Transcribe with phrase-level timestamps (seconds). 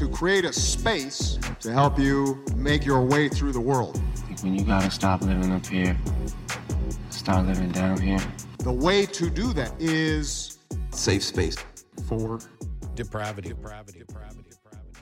[0.00, 4.00] to create a space to help you make your way through the world.
[4.40, 5.94] When you gotta stop living up here,
[7.10, 8.18] start living down here.
[8.60, 10.56] The way to do that is
[10.90, 11.56] Safe space.
[12.08, 12.38] for
[12.94, 15.00] Depravity, depravity, depravity, depravity.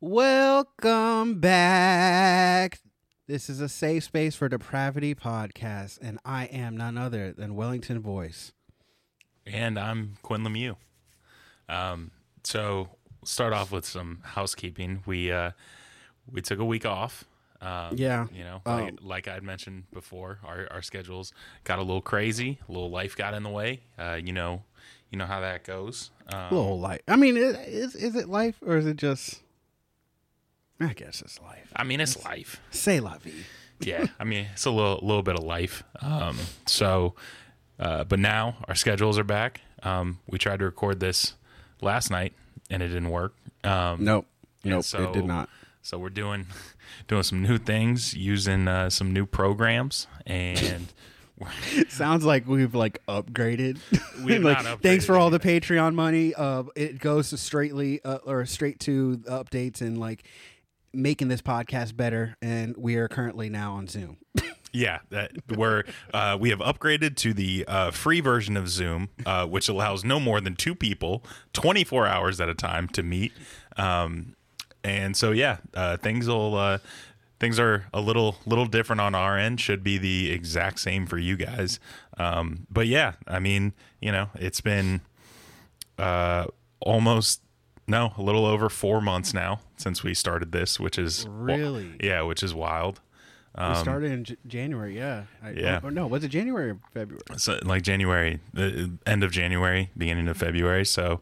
[0.00, 2.80] Welcome back.
[3.26, 8.00] This is a safe space for depravity podcast, and I am none other than Wellington
[8.00, 8.54] Voice.
[9.44, 10.76] And I'm Quinn Lemieux.
[11.68, 12.88] Um, so
[13.28, 15.02] start off with some housekeeping.
[15.06, 15.50] We uh,
[16.30, 17.24] we took a week off.
[17.60, 18.26] Um, Yeah.
[18.32, 21.32] you know, Um, like, like I'd mentioned before, our our schedules
[21.64, 22.58] got a little crazy.
[22.68, 23.80] A little life got in the way.
[23.98, 24.62] Uh, you know,
[25.10, 26.10] you know how that goes.
[26.32, 27.00] Um, A little life.
[27.08, 29.40] I mean, is, is is it life or is it just?
[30.80, 31.72] I guess it's life.
[31.74, 32.60] I mean, it's life.
[32.70, 33.32] Say la vie.
[33.80, 35.82] yeah, I mean, it's a little little bit of life.
[36.00, 37.14] Um, so,
[37.80, 39.60] uh, but now our schedules are back.
[39.82, 41.34] Um, we tried to record this
[41.80, 42.32] last night
[42.70, 43.34] and it didn't work.
[43.64, 44.26] Um, Nope.
[44.64, 44.84] Nope.
[44.84, 45.48] so- it did not.
[45.82, 46.46] So we're doing
[47.08, 50.92] doing some new things using uh, some new programs and.
[51.72, 53.78] it Sounds like we've like upgraded.
[54.24, 56.34] We have like, not thanks for upgraded all the Patreon money.
[56.34, 60.24] Uh, it goes to straightly uh, or straight to the updates and like
[60.92, 62.36] making this podcast better.
[62.42, 64.16] And we are currently now on Zoom.
[64.72, 69.46] Yeah, that we're uh, we have upgraded to the uh, free version of Zoom, uh,
[69.46, 73.32] which allows no more than two people, twenty four hours at a time, to meet.
[73.76, 74.34] Um,
[74.84, 76.78] and so, yeah, uh, things will uh,
[77.40, 79.60] things are a little little different on our end.
[79.60, 81.80] Should be the exact same for you guys.
[82.18, 85.00] Um, but yeah, I mean, you know, it's been
[85.98, 86.46] uh,
[86.80, 87.42] almost
[87.86, 91.96] no, a little over four months now since we started this, which is Really?
[92.02, 93.00] yeah, which is wild.
[93.58, 94.96] We started in J- January.
[94.96, 95.24] Yeah.
[95.42, 95.80] I, Um, yeah.
[95.82, 97.22] Or, no, was it January or February?
[97.36, 100.84] so like January, the end of January, beginning of February.
[100.86, 101.20] So,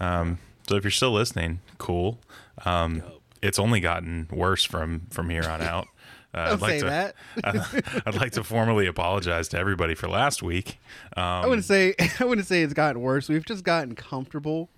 [0.00, 2.18] um, so if you're still listening, cool.
[2.64, 3.02] Um,
[3.42, 5.86] it's only gotten worse from from here on out.
[6.32, 7.14] Uh, Don't say to, that.
[8.06, 10.78] I'd like to formally apologize to everybody for last week.
[11.16, 13.28] Um, I wouldn't say I wouldn't say it's gotten worse.
[13.28, 14.70] We've just gotten comfortable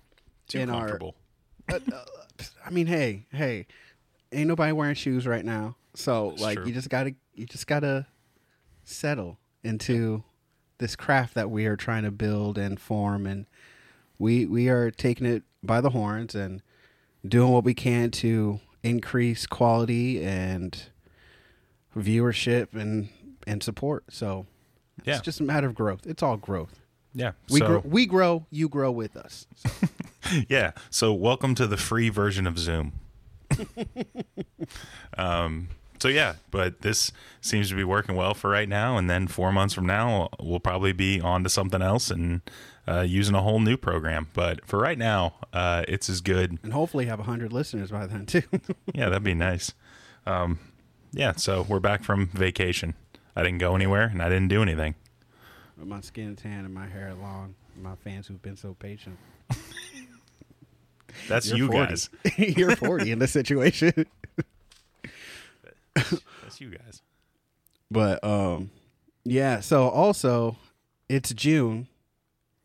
[0.47, 1.13] too in comfortable.
[1.71, 1.79] our.
[2.65, 3.67] I mean, hey, hey,
[4.31, 6.67] ain't nobody wearing shoes right now, so like true.
[6.67, 8.07] you just gotta you just gotta
[8.83, 10.23] settle into
[10.79, 13.45] this craft that we are trying to build and form, and
[14.17, 16.61] we we are taking it by the horns and
[17.25, 20.83] doing what we can to increase quality and
[21.95, 23.09] viewership and
[23.47, 24.03] and support.
[24.09, 24.45] So
[25.05, 25.15] Yeah.
[25.15, 26.05] it's just a matter of growth.
[26.05, 26.79] It's all growth.
[27.13, 27.31] yeah.
[27.49, 29.47] We so, grow, we grow, you grow with us.
[30.49, 30.71] yeah.
[30.89, 32.93] So welcome to the free version of Zoom.
[35.17, 35.69] um,
[36.03, 39.53] so yeah, but this seems to be working well for right now, and then four
[39.53, 42.41] months from now, we'll probably be on to something else and
[42.85, 44.27] uh, using a whole new program.
[44.33, 46.59] But for right now, uh, it's as good.
[46.61, 48.41] and hopefully have 100 listeners by then too
[48.93, 49.71] Yeah, that'd be nice.
[50.25, 50.59] Um,
[51.13, 52.95] yeah, so we're back from vacation.
[53.33, 54.95] I didn't go anywhere, and I didn't do anything.
[55.77, 59.17] with my skin tan and my hair long my fans who've been so patient
[61.29, 61.87] That's You're you 40.
[61.87, 62.09] guys.
[62.37, 64.05] you're 40 in this situation
[65.95, 67.01] That's you guys.
[67.91, 68.71] but um
[69.23, 70.57] yeah so also
[71.09, 71.87] it's june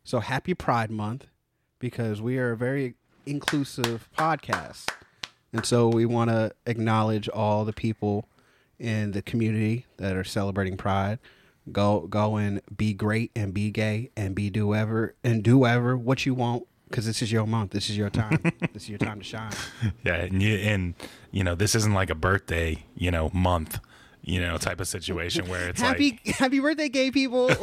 [0.03, 1.27] so happy pride month
[1.79, 2.95] because we are a very
[3.25, 4.89] inclusive podcast
[5.53, 8.27] and so we want to acknowledge all the people
[8.79, 11.19] in the community that are celebrating pride
[11.71, 15.95] go go and be great and be gay and be do ever and do ever
[15.97, 17.71] what you want because this is your month.
[17.71, 18.39] This is your time.
[18.73, 19.51] This is your time to shine.
[20.03, 20.93] Yeah, and you and
[21.31, 23.79] you know this isn't like a birthday, you know, month,
[24.21, 27.49] you know, type of situation where it's happy like happy birthday gay people.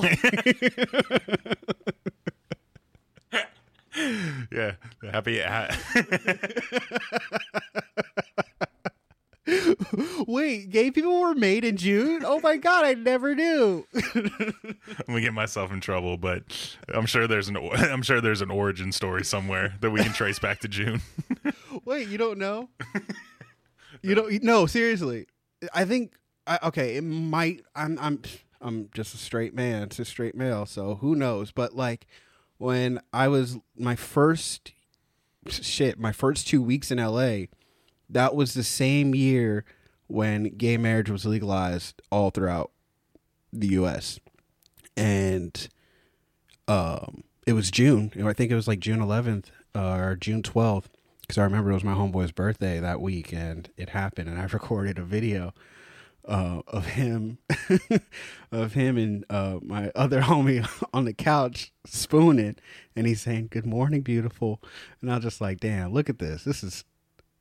[4.52, 4.72] Yeah,
[5.10, 5.40] happy.
[5.40, 5.68] Ha-
[10.26, 12.22] Wait, gay people were made in June?
[12.24, 13.86] Oh my god, I never knew.
[14.14, 14.74] I'm
[15.06, 16.42] gonna get myself in trouble, but
[16.92, 20.38] I'm sure there's an I'm sure there's an origin story somewhere that we can trace
[20.38, 21.02] back to June.
[21.84, 22.68] Wait, you don't know?
[24.02, 25.26] you don't no, seriously.
[25.72, 26.14] I think
[26.46, 28.22] I, okay, it might I'm I'm
[28.60, 31.52] I'm just a straight man, it's a straight male, so who knows?
[31.52, 32.06] But like
[32.58, 34.72] when I was my first
[35.48, 37.46] shit, my first 2 weeks in LA,
[38.08, 39.64] that was the same year
[40.06, 42.70] when gay marriage was legalized all throughout
[43.52, 44.18] the US.
[44.96, 45.68] And
[46.68, 48.10] um it was June.
[48.24, 50.86] I think it was like June 11th uh, or June 12th
[51.20, 54.44] because I remember it was my homeboy's birthday that week and it happened and I
[54.52, 55.52] recorded a video
[56.26, 57.38] uh, of him,
[58.52, 62.56] of him and uh, my other homie on the couch spooning,
[62.94, 64.60] and he's saying, "Good morning, beautiful,"
[65.00, 66.44] and I was just like, "Damn, look at this.
[66.44, 66.84] This is."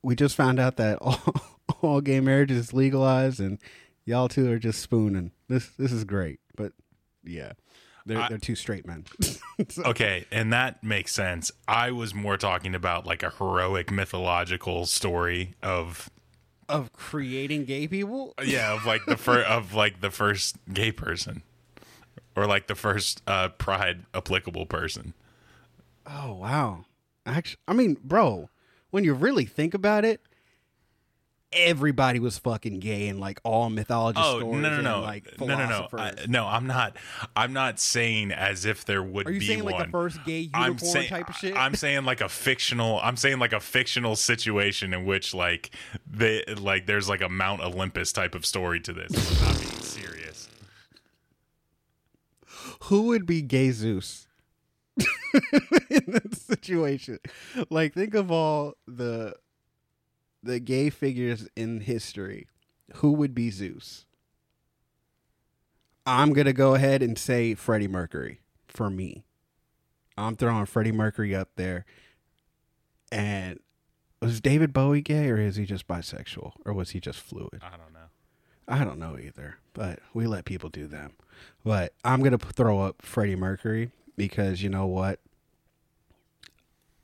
[0.06, 1.20] We just found out that all,
[1.82, 3.58] all gay marriage is legalized, and
[4.06, 5.32] y'all two are just spooning.
[5.48, 6.74] This this is great, but
[7.24, 7.54] yeah,
[8.06, 9.06] they're I- they're two straight men.
[9.70, 11.50] So- Okay, and that makes sense.
[11.66, 16.10] I was more talking about like a heroic mythological story of
[16.68, 18.34] of creating gay people.
[18.44, 21.42] yeah, of like the fir- of like the first gay person
[22.36, 25.14] or like the first uh pride applicable person.
[26.06, 26.84] Oh wow!
[27.26, 28.50] Actually, I mean, bro,
[28.96, 30.22] when you really think about it,
[31.52, 34.62] everybody was fucking gay in like all mythology Oh stories.
[34.62, 35.88] no no and, no like no no no.
[35.98, 36.48] I, no!
[36.48, 36.96] I'm not.
[37.36, 39.74] I'm not saying as if there would Are you be saying one.
[39.74, 41.58] like the first gay I'm unicorn saying, type of shit?
[41.58, 43.02] I'm saying like a fictional.
[43.04, 45.72] I'm saying like a fictional situation in which like
[46.10, 49.12] they like there's like a Mount Olympus type of story to this.
[49.42, 50.48] I'm not being serious.
[52.84, 54.26] Who would be gay Zeus
[55.90, 57.20] in this situation?
[57.70, 59.36] Like, think of all the
[60.46, 62.48] the gay figures in history.
[62.98, 64.06] Who would be Zeus?
[66.06, 69.26] I'm gonna go ahead and say Freddie Mercury for me.
[70.18, 71.86] I'm throwing Freddie Mercury up there.
[73.12, 73.60] And
[74.22, 77.62] was David Bowie gay or is he just bisexual or was he just fluid?
[77.62, 78.00] I don't know.
[78.68, 81.14] I don't know either, but we let people do them.
[81.64, 85.20] But I'm gonna throw up Freddie Mercury because you know what?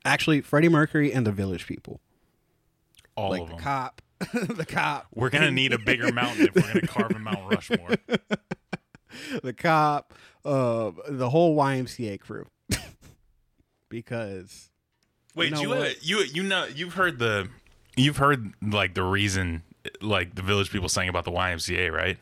[0.04, 2.00] Actually, Freddie Mercury and the Village People,
[3.16, 3.62] All like of the them.
[3.62, 4.02] cop,
[4.34, 7.90] the cop, We're gonna need a bigger mountain if we're gonna carve a Mount Rushmore.
[9.42, 10.12] the cop,
[10.44, 12.46] uh, the whole YMCA crew,
[13.88, 14.70] because
[15.34, 17.48] Wait, know you uh, you you know you've heard the
[17.96, 19.62] you've heard like the reason
[20.00, 22.18] like the village people sang about the YMCA, right?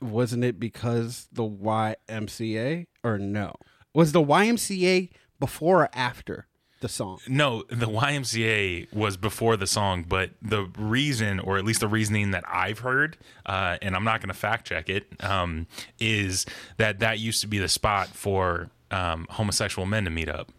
[0.00, 3.54] Wasn't it because the YMCA or no?
[3.94, 5.10] Was the YMCA
[5.40, 6.46] before or after
[6.80, 7.18] the song?
[7.26, 12.32] No, the YMCA was before the song, but the reason, or at least the reasoning
[12.32, 13.16] that I've heard,
[13.46, 15.66] uh, and I'm not going to fact check it, um,
[15.98, 16.46] is
[16.76, 20.52] that that used to be the spot for um, homosexual men to meet up.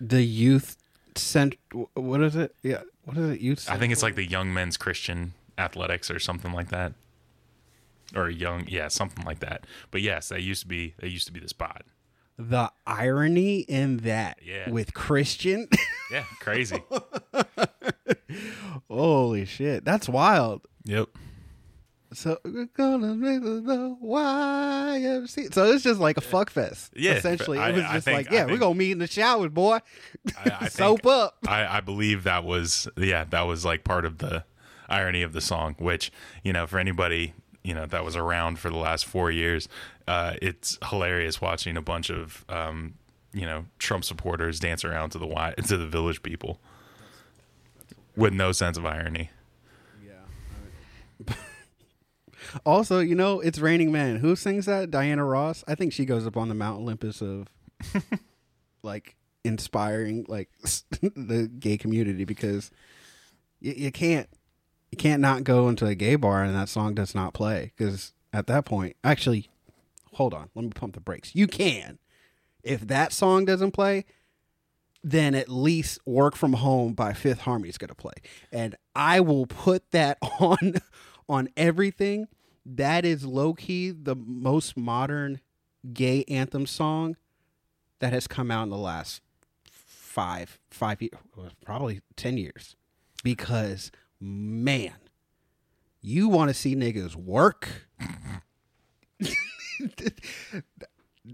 [0.00, 0.76] The youth
[1.16, 1.56] cent.
[1.94, 2.54] What is it?
[2.62, 3.40] Yeah, what is it?
[3.40, 3.66] Youth.
[3.70, 6.92] I think it's like the Young Men's Christian Athletics or something like that,
[8.16, 9.66] or young, yeah, something like that.
[9.90, 11.82] But yes, that used to be that used to be the spot.
[12.38, 14.70] the irony in that Yeah.
[14.70, 15.68] with Christian.
[16.12, 16.80] Yeah, crazy.
[18.88, 20.62] Holy shit, that's wild.
[20.84, 21.08] yep.
[22.12, 25.52] So we're gonna make the YMCA.
[25.52, 26.92] So it's just like a fuck fest.
[26.94, 29.50] Yeah, essentially, I- it was just think- like, yeah, we're gonna meet in the showers,
[29.50, 29.78] boy.
[30.36, 31.38] I, I Soap up.
[31.48, 34.44] I, I believe that was yeah that was like part of the
[34.88, 36.12] irony of the song, which
[36.44, 37.34] you know for anybody
[37.64, 39.68] you know that was around for the last four years,
[40.06, 42.94] uh, it's hilarious watching a bunch of um,
[43.32, 45.26] you know Trump supporters dance around to the
[45.66, 46.60] to the Village People
[48.16, 49.30] with no sense of irony.
[50.06, 51.34] Yeah.
[52.66, 54.16] also, you know, it's Raining Man.
[54.16, 54.90] Who sings that?
[54.90, 55.64] Diana Ross.
[55.66, 57.48] I think she goes up on the Mount Olympus of
[58.82, 60.48] like inspiring like
[61.00, 62.70] the gay community because
[63.60, 64.28] you, you can't
[64.94, 68.12] you can't not go into a gay bar and that song does not play because
[68.32, 69.50] at that point, actually,
[70.12, 71.34] hold on, let me pump the brakes.
[71.34, 71.98] You can
[72.62, 74.04] if that song doesn't play.
[75.02, 78.14] Then at least "Work from Home" by Fifth Harmony is going to play,
[78.50, 80.74] and I will put that on
[81.28, 82.28] on everything.
[82.64, 85.40] That is low key the most modern
[85.92, 87.16] gay anthem song
[87.98, 89.20] that has come out in the last
[89.68, 91.18] five five years,
[91.64, 92.74] probably ten years,
[93.22, 93.90] because
[94.24, 94.94] man,
[96.00, 97.68] you want to see niggas work.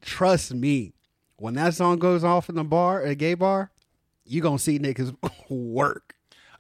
[0.00, 0.92] Trust me,
[1.36, 3.70] when that song goes off in the bar, a gay bar,
[4.24, 5.16] you gonna see niggas
[5.48, 6.14] work,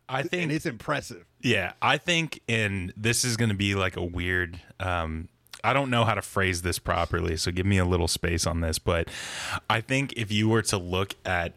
[0.08, 1.24] I and think it's impressive.
[1.40, 4.60] Yeah, I think, and this is going to be like a weird.
[4.78, 5.28] Um,
[5.62, 8.60] I don't know how to phrase this properly, so give me a little space on
[8.60, 8.78] this.
[8.78, 9.08] But
[9.68, 11.54] I think if you were to look at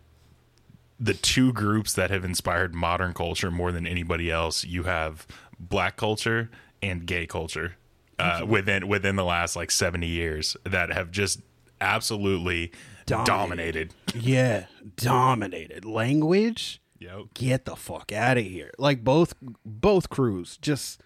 [0.99, 5.27] the two groups that have inspired modern culture more than anybody else, you have
[5.59, 6.49] black culture
[6.81, 7.75] and gay culture
[8.19, 11.41] uh, within within the last like seventy years that have just
[11.81, 12.71] absolutely
[13.05, 13.29] Dominated.
[13.31, 13.93] dominated.
[14.15, 16.79] Yeah, dominated language.
[16.99, 17.33] Yep.
[17.33, 18.71] Get the fuck out of here!
[18.77, 19.33] Like both
[19.65, 21.01] both crews, just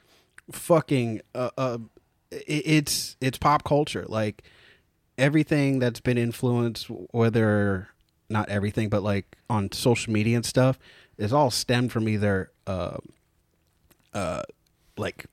[0.51, 1.22] fucking.
[1.34, 1.77] Uh, uh,
[2.32, 4.06] i- it's it's pop culture.
[4.08, 4.44] Like
[5.17, 7.88] everything that's been influenced, whether
[8.30, 10.78] not everything, but like on social media and stuff,
[11.18, 12.98] is all stemmed from either uh,
[14.14, 14.44] uh,
[14.98, 15.26] like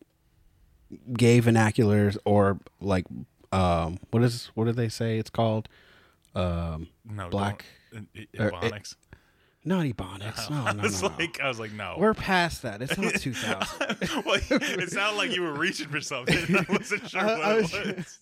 [1.14, 3.04] gay vernaculars or like
[3.52, 5.68] um what is what do they say it's called
[6.34, 7.64] um No, black
[8.38, 8.94] or- Ebonics.
[9.64, 11.14] not ebonics no I was no, no.
[11.18, 11.96] like, I was like, no.
[11.98, 16.36] we're past that it's not 2000 well, it sounded like you were reaching for something.
[16.56, 18.18] I wasn't sure I- what I it was- was.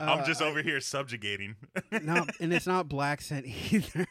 [0.00, 1.56] I'm just over here subjugating.
[2.02, 4.06] no, and it's not black scent either.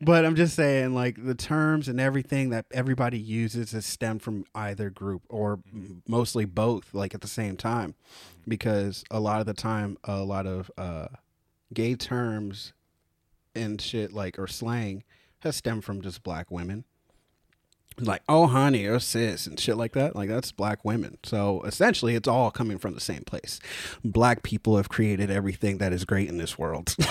[0.00, 4.44] but I'm just saying, like the terms and everything that everybody uses is stemmed from
[4.54, 7.94] either group or m- mostly both, like at the same time,
[8.48, 11.08] because a lot of the time, a lot of uh,
[11.72, 12.72] gay terms
[13.54, 15.02] and shit like or slang
[15.40, 16.84] has stemmed from just black women.
[17.98, 20.14] Like, oh, honey, oh, sis, and shit like that.
[20.14, 21.18] Like, that's black women.
[21.22, 23.58] So essentially, it's all coming from the same place.
[24.04, 26.94] Black people have created everything that is great in this world.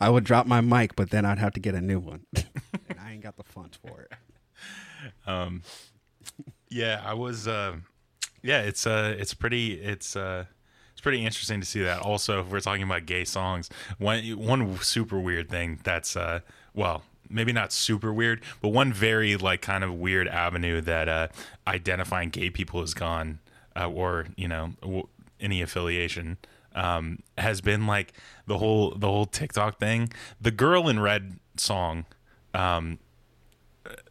[0.00, 2.26] I would drop my mic, but then I'd have to get a new one.
[2.34, 4.12] and I ain't got the funds for it.
[5.26, 5.62] Um,
[6.68, 7.46] yeah, I was.
[7.46, 7.76] Uh,
[8.42, 9.74] yeah, it's uh, it's pretty.
[9.74, 10.46] It's uh,
[11.04, 12.00] pretty interesting to see that.
[12.00, 13.68] Also, if we're talking about gay songs,
[13.98, 16.40] one one super weird thing that's uh,
[16.72, 21.28] well, maybe not super weird, but one very like kind of weird avenue that uh,
[21.66, 23.40] identifying gay people has gone,
[23.76, 25.08] uh, or you know, w-
[25.40, 26.38] any affiliation.
[26.76, 28.12] Um, has been like
[28.48, 30.12] the whole the whole TikTok thing.
[30.40, 32.04] The girl in red song,
[32.52, 32.98] um,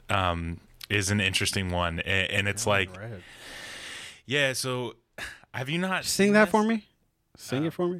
[0.09, 2.89] um, is an interesting one, and, and it's like,
[4.25, 4.53] yeah.
[4.53, 4.93] So,
[5.53, 6.51] have you not Sing seen that this?
[6.51, 6.85] for me.
[7.35, 7.99] Sing it for me.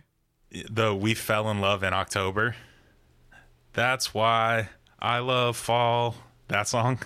[0.69, 2.55] The "We Fell in Love in October."
[3.73, 4.69] That's why
[5.03, 6.15] I love fall.
[6.47, 6.99] That song.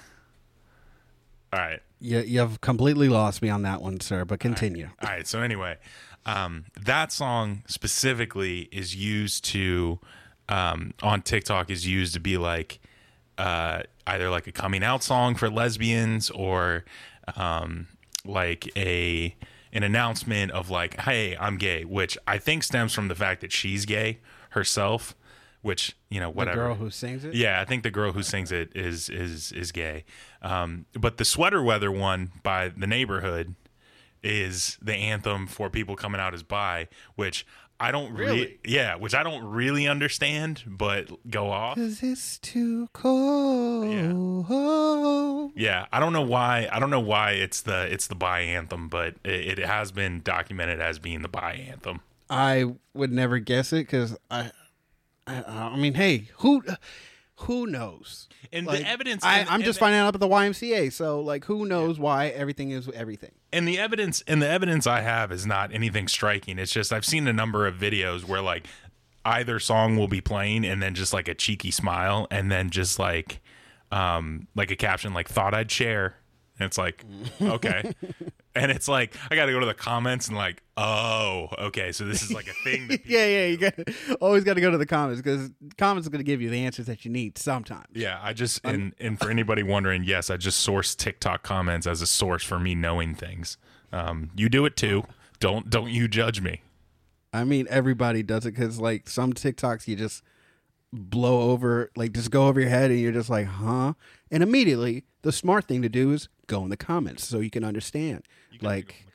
[1.52, 1.80] All right.
[2.00, 4.90] You, you've completely lost me on that one, sir, but continue.
[5.02, 5.26] All right.
[5.26, 5.78] So anyway,
[6.28, 10.00] um, that song specifically is used to
[10.48, 12.80] um, on TikTok is used to be like
[13.40, 16.86] uh, either like a coming out song for lesbians or
[17.36, 17.88] um,
[18.26, 19.36] like a
[19.74, 23.52] an announcement of like, "Hey, I'm gay," which I think stems from the fact that
[23.52, 24.20] she's gay
[24.52, 25.16] herself.
[25.62, 26.58] Which you know, whatever.
[26.58, 27.34] The girl who sings it?
[27.34, 30.06] Yeah, I think the girl who sings it is is is gay.
[30.42, 33.56] Um, but the sweater weather one by the neighborhood
[34.24, 37.46] is the anthem for people coming out as bi, which
[37.80, 38.60] I don't really, Really?
[38.66, 41.76] yeah, which I don't really understand, but go off.
[41.76, 43.86] Cause it's too cold.
[45.56, 46.68] Yeah, I don't know why.
[46.72, 50.22] I don't know why it's the it's the bi anthem, but it, it has been
[50.22, 52.02] documented as being the bi anthem.
[52.30, 54.52] I would never guess it because I,
[55.28, 55.44] I,
[55.74, 56.64] I mean, hey, who,
[57.42, 58.28] who knows?
[58.52, 61.46] And Like, the evidence, I, and just the- finding out about the YMCA, so like,
[61.46, 63.32] who knows why everything is everything?
[63.54, 66.60] and the evidence and the evidence I have is not anything striking.
[66.60, 68.68] It's just I've seen a number of videos where like
[69.26, 73.00] either song will be playing and then just like a cheeky smile and then just
[73.00, 73.42] like
[73.92, 76.18] um like a caption like thought I'd share.
[76.60, 77.06] And it's like,
[77.42, 77.94] okay.
[78.58, 82.22] And it's like I gotta go to the comments and like, oh, okay, so this
[82.22, 83.74] is like a thing Yeah, yeah, you got
[84.22, 86.66] always got to go to the comments because comments are going to give you the
[86.66, 87.88] answers that you need sometimes.
[87.94, 92.02] Yeah, I just and and for anybody wondering, yes, I just source TikTok comments as
[92.02, 93.58] a source for me knowing things.
[93.92, 95.04] Um, you do it too.
[95.40, 96.62] Don't don't you judge me.
[97.34, 100.24] I mean, everybody does it because like some TikToks you just
[100.94, 103.94] blow over, like just go over your head, and you're just like, huh?
[104.32, 107.64] And immediately, the smart thing to do is go in the comments so you can
[107.64, 108.24] understand.
[108.62, 109.08] Like,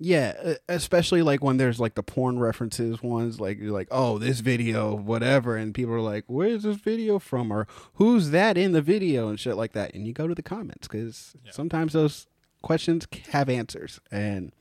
[0.00, 4.38] yeah, especially like when there's like the porn references ones, like you're like, oh, this
[4.40, 8.82] video, whatever, and people are like, where's this video from, or who's that in the
[8.82, 9.94] video, and shit like that.
[9.94, 12.28] And you go to the comments because sometimes those
[12.62, 14.52] questions have answers, and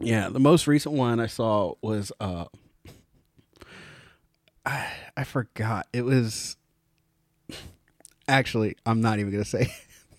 [0.00, 2.46] yeah, the most recent one I saw was uh
[4.66, 5.86] I I forgot.
[5.92, 6.56] It was
[8.26, 9.72] actually I'm not even gonna say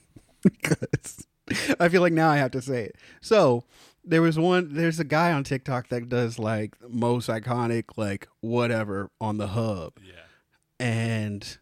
[0.43, 1.27] because
[1.79, 2.95] I feel like now I have to say it.
[3.21, 3.63] So
[4.03, 9.09] there was one there's a guy on TikTok that does like most iconic like whatever
[9.19, 9.93] on the hub.
[10.01, 10.85] Yeah.
[10.85, 11.57] And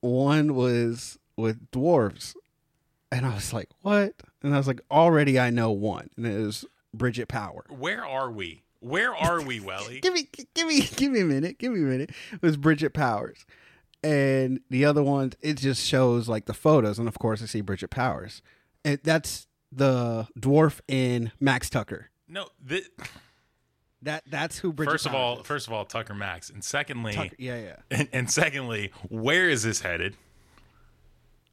[0.00, 2.34] one was with dwarves.
[3.12, 4.14] And I was like, what?
[4.42, 6.10] And I was like, already I know one.
[6.16, 7.64] And it was Bridget Power.
[7.68, 8.62] Where are we?
[8.80, 10.00] Where are we, Welly?
[10.02, 12.92] give me give me give me a minute give me a minute it was bridget
[12.92, 13.46] powers
[14.02, 17.60] and the other one it just shows like the photos and of course i see
[17.60, 18.42] bridget powers
[18.86, 22.88] and that's the dwarf in max tucker No, th-
[24.02, 25.46] that that's who bridget first of all, is.
[25.46, 29.62] first of all, Tucker Max, and secondly, Tucker- yeah yeah and, and secondly, where is
[29.62, 30.16] this headed?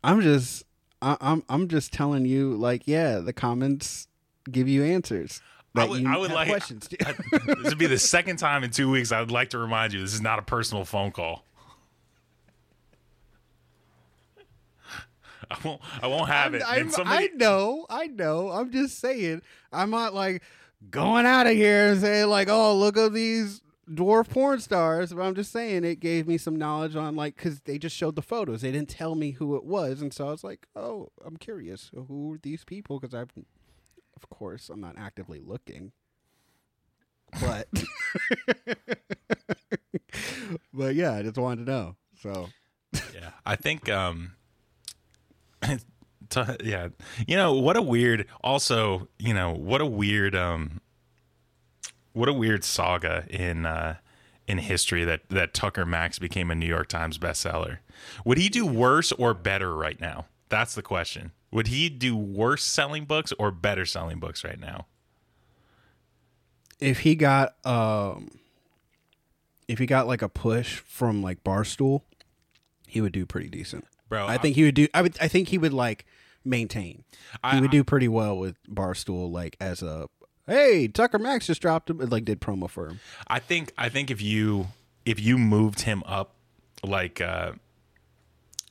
[0.03, 0.63] i'm just
[1.01, 4.07] I, i'm i'm just telling you like yeah the comments
[4.51, 5.41] give you answers
[5.75, 6.97] I would, I would like questions to.
[7.09, 7.13] I-
[7.55, 9.11] this would be the second time in two weeks.
[9.11, 11.45] I would like to remind you, this is not a personal phone call.
[15.53, 15.81] I won't.
[16.01, 16.61] I won't have it.
[16.63, 18.49] I'm- somebody, I know, I know.
[18.51, 19.41] I'm just saying.
[19.71, 20.41] I'm not like
[20.89, 25.21] going out of here and saying like, "Oh, look at these dwarf porn stars." But
[25.21, 28.21] I'm just saying it gave me some knowledge on like because they just showed the
[28.21, 28.61] photos.
[28.61, 31.91] They didn't tell me who it was, and so I was like, "Oh, I'm curious.
[31.95, 33.31] Who are these people?" Because I've,
[34.15, 35.91] of course, I'm not actively looking.
[37.41, 37.67] But,
[40.73, 41.95] but yeah, I just wanted to know.
[42.21, 42.49] So
[43.13, 43.89] yeah, I think.
[43.89, 44.33] um
[46.63, 46.87] Yeah,
[47.27, 48.25] you know what a weird.
[48.43, 50.35] Also, you know what a weird.
[50.35, 50.81] um
[52.13, 53.65] What a weird saga in.
[53.65, 53.97] uh
[54.45, 57.77] in history that that Tucker Max became a New York Times bestseller.
[58.25, 60.25] Would he do worse or better right now?
[60.49, 61.31] That's the question.
[61.51, 64.87] Would he do worse selling books or better selling books right now?
[66.79, 68.29] if he got um
[69.69, 72.01] if he got like a push from like Barstool,
[72.87, 73.85] he would do pretty decent.
[74.13, 76.05] Bro, I think he would do I would I think he would like
[76.45, 77.03] maintain.
[77.43, 80.07] I- he would do pretty well with Barstool like as a
[80.47, 82.99] hey, Tucker Max just dropped him like did promo for him.
[83.27, 84.67] I think I think if you
[85.05, 86.35] if you moved him up
[86.83, 87.53] like uh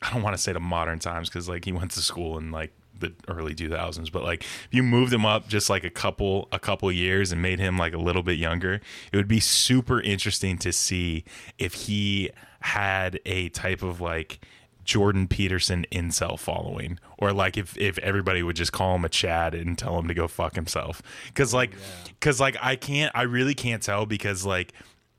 [0.01, 2.51] I don't want to say to modern times because like he went to school in
[2.53, 6.47] like the early 2000s but like if you moved him up just like a couple
[6.53, 8.81] a couple years and made him like a little bit younger
[9.13, 11.25] it would be super interesting to see
[11.59, 12.31] if he
[12.61, 14.39] had a type of like
[14.85, 19.55] Jordan Peterson incel following, or like if if everybody would just call him a Chad
[19.55, 21.73] and tell him to go fuck himself, because like,
[22.09, 24.73] because like I can't, I really can't tell because like,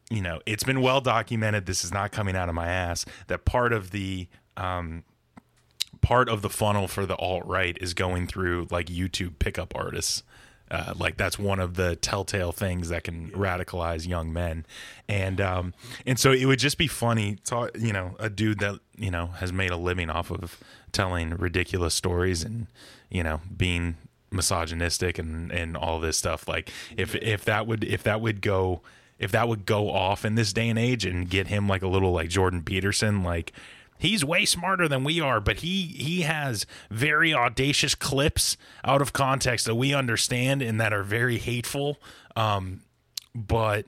[0.10, 1.66] you know, it's been well documented.
[1.66, 3.06] This is not coming out of my ass.
[3.28, 4.28] That part of the
[4.58, 5.04] um,
[6.02, 10.24] part of the funnel for the alt right is going through like YouTube pickup artists.
[10.74, 14.66] Uh, like that's one of the telltale things that can radicalize young men,
[15.08, 15.72] and um,
[16.04, 19.28] and so it would just be funny, to, you know, a dude that you know
[19.28, 20.60] has made a living off of
[20.92, 22.66] telling ridiculous stories and
[23.12, 23.98] you know being
[24.32, 26.48] misogynistic and and all this stuff.
[26.48, 28.82] Like if if that would if that would go
[29.20, 31.88] if that would go off in this day and age and get him like a
[31.88, 33.54] little like Jordan Peterson, like
[34.04, 38.56] he's way smarter than we are, but he he has very audacious clips
[38.86, 41.98] out of context that we understand and that are very hateful.
[42.36, 42.82] Um,
[43.34, 43.86] but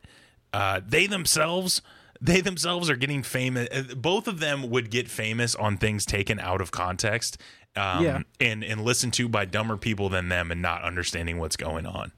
[0.53, 1.81] uh, they themselves
[2.19, 3.67] they themselves are getting famous.
[3.93, 7.37] Both of them would get famous on things taken out of context.
[7.77, 8.21] Um, Yeah.
[8.39, 12.13] and and listened to by dumber people than them and not understanding what's going on.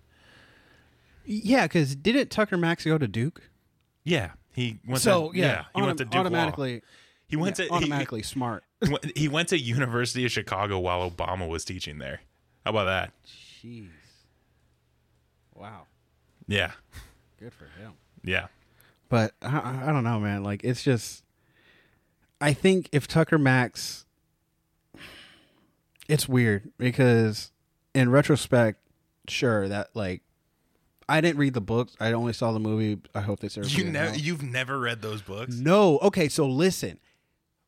[1.26, 3.50] Yeah, because didn't Tucker Max go to Duke?
[4.04, 5.02] Yeah, he went.
[5.02, 6.80] So to, yeah, he autom- went to Duke Law.
[7.28, 8.64] He went yeah, to automatically smart.
[8.84, 12.22] He, went- he went to University of Chicago while Obama was teaching there.
[12.66, 13.12] How about that?
[13.64, 13.90] Jeez.
[15.54, 15.84] Wow.
[16.48, 16.72] Yeah,
[17.40, 17.94] Good for him.
[18.24, 18.48] yeah.
[19.10, 20.44] But I- I, don't know, man.
[20.44, 21.24] Like it's just,
[22.40, 24.06] I think if Tucker Max,
[26.08, 27.52] it's weird because
[27.94, 28.80] in retrospect,
[29.28, 30.22] sure that like,
[31.10, 31.96] I didn't read the books.
[32.00, 33.02] I only saw the movie.
[33.16, 35.56] I hope they serve You never you've never read those books?
[35.56, 36.00] No.
[36.00, 37.00] Okay, so listen.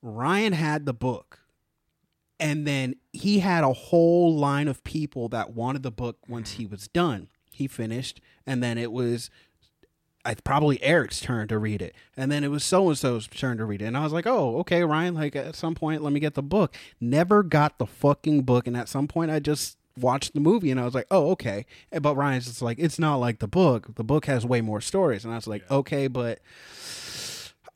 [0.02, 1.40] Ryan had the book.
[2.40, 6.66] And then he had a whole line of people that wanted the book once he
[6.66, 7.28] was done.
[7.52, 9.30] He finished, and then it was
[10.26, 11.96] I probably Eric's turn to read it.
[12.16, 13.86] And then it was so and so's turn to read it.
[13.86, 16.44] And I was like, "Oh, okay, Ryan, like at some point let me get the
[16.44, 20.72] book." Never got the fucking book, and at some point I just watched the movie
[20.72, 21.66] and I was like, "Oh, okay."
[22.02, 23.96] But Ryan's just like, "It's not like the book.
[23.96, 26.40] The book has way more stories." And I was like, "Okay, but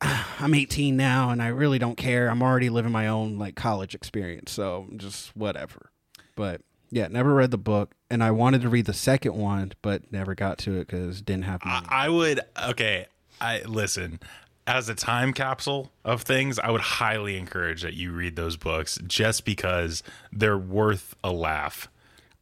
[0.40, 2.28] I'm 18 now and I really don't care.
[2.28, 5.90] I'm already living my own like college experience, so just whatever.
[6.36, 10.12] But yeah, never read the book, and I wanted to read the second one, but
[10.12, 11.86] never got to it because didn't have money.
[11.88, 13.06] I would okay.
[13.40, 14.20] I listen
[14.66, 16.58] as a time capsule of things.
[16.58, 20.02] I would highly encourage that you read those books just because
[20.32, 21.88] they're worth a laugh.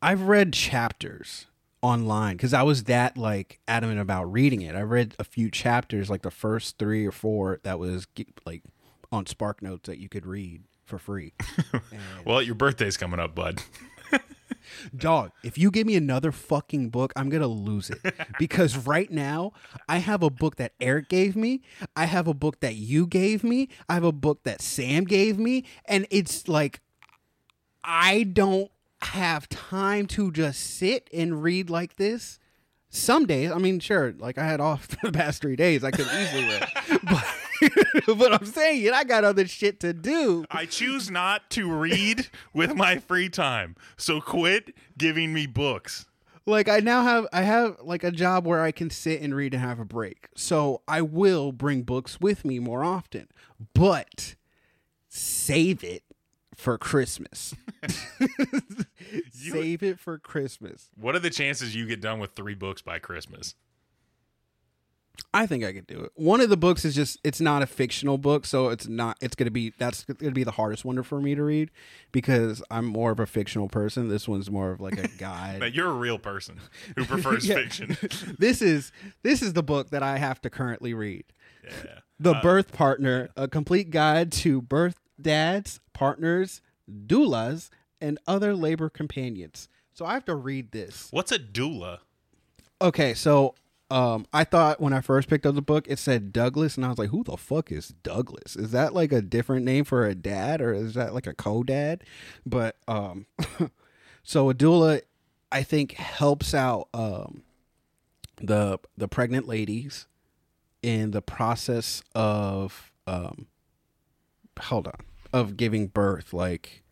[0.02, 1.46] I've read chapters
[1.82, 4.74] online because I was that like adamant about reading it.
[4.74, 8.06] I read a few chapters, like the first three or four, that was
[8.46, 8.62] like
[9.10, 11.34] on Spark Notes that you could read for free.
[12.24, 13.62] Well, your birthday's coming up, bud.
[14.96, 17.98] Dog, if you give me another fucking book, I'm gonna lose it.
[18.38, 19.52] Because right now,
[19.88, 21.62] I have a book that Eric gave me.
[21.96, 23.68] I have a book that you gave me.
[23.88, 25.64] I have a book that Sam gave me.
[25.84, 26.80] And it's like
[27.82, 28.70] I don't
[29.04, 32.38] have time to just sit and read like this.
[32.94, 36.06] Some days, I mean, sure, like I had off the past three days, I could
[36.06, 36.68] easily read.
[37.02, 37.24] But,
[38.18, 40.44] but I'm saying it, I got other shit to do.
[40.50, 43.76] I choose not to read with my free time.
[43.96, 46.06] So quit giving me books.
[46.44, 49.54] like I now have I have like a job where I can sit and read
[49.54, 50.28] and have a break.
[50.34, 53.28] So I will bring books with me more often.
[53.74, 54.34] But
[55.08, 56.02] save it
[56.56, 57.54] for Christmas.
[59.30, 60.88] Save it for Christmas.
[60.98, 63.54] What are the chances you get done with three books by Christmas?
[65.34, 66.12] I think I could do it.
[66.14, 69.34] One of the books is just it's not a fictional book, so it's not it's
[69.34, 71.70] going to be that's going to be the hardest one for me to read
[72.12, 74.08] because I'm more of a fictional person.
[74.08, 75.60] This one's more of like a guide.
[75.60, 76.58] That you're a real person
[76.96, 77.56] who prefers Yeah.
[77.56, 77.96] fiction.
[78.38, 78.90] this is
[79.22, 81.24] this is the book that I have to currently read.
[81.64, 81.98] Yeah.
[82.18, 86.60] The uh, Birth Partner, a complete guide to birth dads, partners,
[87.06, 89.68] doulas, and other labor companions.
[89.94, 91.06] So I have to read this.
[91.12, 91.98] What's a doula?
[92.80, 93.54] Okay, so
[93.88, 96.88] um, I thought when I first picked up the book, it said Douglas, and I
[96.88, 98.56] was like, "Who the fuck is Douglas?
[98.56, 102.02] Is that like a different name for a dad, or is that like a co-dad?"
[102.44, 103.26] But um,
[104.24, 105.02] so a doula,
[105.52, 107.44] I think, helps out um,
[108.38, 110.08] the the pregnant ladies
[110.82, 113.46] in the process of um,
[114.58, 116.32] hold on of giving birth.
[116.32, 116.82] Like,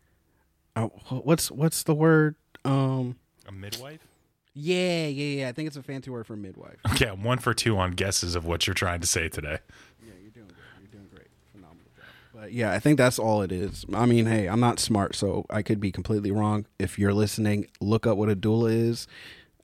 [0.75, 2.35] uh, what's what's the word?
[2.65, 4.05] Um, A midwife?
[4.53, 5.49] yeah, yeah, yeah.
[5.49, 6.77] I think it's a fancy word for midwife.
[6.93, 9.59] Okay, I'm one for two on guesses of what you're trying to say today.
[10.05, 10.55] Yeah, you're doing good.
[10.81, 11.27] You're doing great.
[11.51, 12.05] Phenomenal job.
[12.33, 13.85] But yeah, I think that's all it is.
[13.93, 16.65] I mean, hey, I'm not smart, so I could be completely wrong.
[16.79, 19.07] If you're listening, look up what a doula is,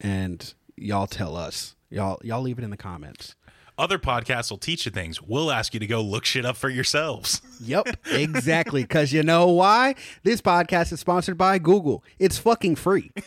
[0.01, 1.75] and y'all tell us.
[1.89, 3.35] Y'all, y'all leave it in the comments.
[3.77, 5.21] Other podcasts will teach you things.
[5.21, 7.41] We'll ask you to go look shit up for yourselves.
[7.59, 8.83] Yep, exactly.
[8.83, 9.95] Because you know why?
[10.21, 12.03] This podcast is sponsored by Google.
[12.19, 13.11] It's fucking free.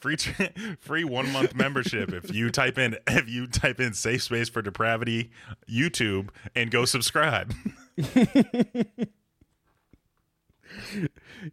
[0.00, 0.16] Free
[0.80, 4.62] free one month membership if you type in if you type in safe space for
[4.62, 5.30] depravity
[5.68, 7.52] YouTube and go subscribe.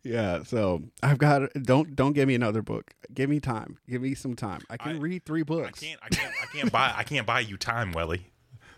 [0.04, 0.44] Yeah.
[0.44, 1.52] So I've got.
[1.62, 2.94] Don't don't give me another book.
[3.14, 3.78] Give me time.
[3.90, 4.62] Give me some time.
[4.70, 5.82] I can I- read three books.
[5.82, 8.32] I can't I can't I can't buy I can't buy you time, Welly.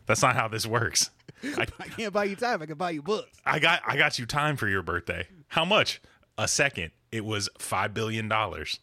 [0.05, 1.09] That's not how this works.
[1.43, 2.61] I, I can't buy you time.
[2.61, 3.37] I can buy you books.
[3.45, 5.27] I got I got you time for your birthday.
[5.49, 6.01] How much?
[6.37, 6.91] A second.
[7.11, 8.79] It was five billion dollars.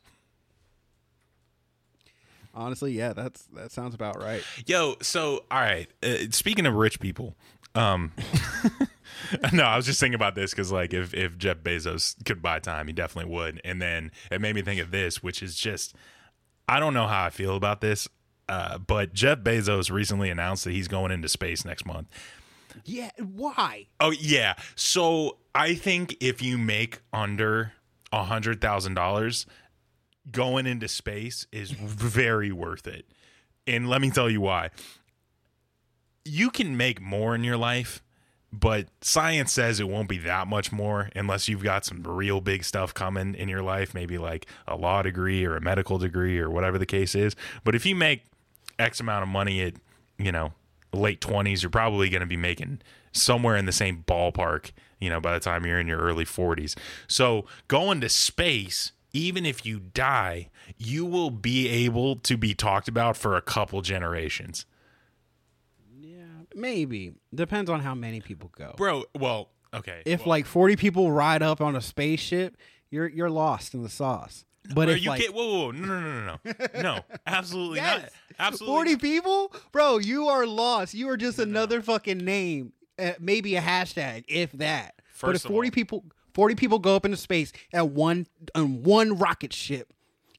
[2.54, 4.42] Honestly, yeah, that's that sounds about right.
[4.66, 5.88] Yo, so all right.
[6.02, 7.36] Uh, speaking of rich people,
[7.74, 8.12] um,
[9.52, 12.58] no, I was just thinking about this because like if if Jeff Bezos could buy
[12.58, 13.60] time, he definitely would.
[13.64, 15.94] And then it made me think of this, which is just
[16.68, 18.08] I don't know how I feel about this,
[18.48, 22.08] uh, but Jeff Bezos recently announced that he's going into space next month.
[22.84, 23.86] Yeah, why?
[24.00, 24.54] Oh yeah.
[24.74, 27.72] So I think if you make under
[28.12, 29.46] a hundred thousand dollars,
[30.30, 33.06] going into space is very worth it.
[33.66, 34.70] And let me tell you why.
[36.24, 38.02] You can make more in your life,
[38.52, 42.64] but science says it won't be that much more unless you've got some real big
[42.64, 46.48] stuff coming in your life, maybe like a law degree or a medical degree or
[46.48, 47.36] whatever the case is.
[47.64, 48.24] But if you make
[48.78, 49.74] X amount of money at,
[50.18, 50.52] you know,
[50.92, 52.80] late 20s, you're probably going to be making
[53.12, 56.76] somewhere in the same ballpark, you know, by the time you're in your early 40s.
[57.08, 62.88] So going to space, even if you die, you will be able to be talked
[62.88, 64.66] about for a couple generations.
[66.56, 68.74] Maybe depends on how many people go.
[68.76, 70.02] Bro, well, okay.
[70.06, 72.56] If well, like forty people ride up on a spaceship,
[72.90, 74.44] you're you're lost in the sauce.
[74.68, 77.00] But bro, if you like get whoa, whoa, whoa, no, no, no, no, no, no,
[77.26, 78.74] absolutely not, absolutely.
[78.74, 80.94] forty people, bro, you are lost.
[80.94, 84.94] You are just another fucking name, uh, maybe a hashtag, if that.
[85.20, 89.18] but if forty all- people, forty people go up into space at one on one
[89.18, 89.92] rocket ship.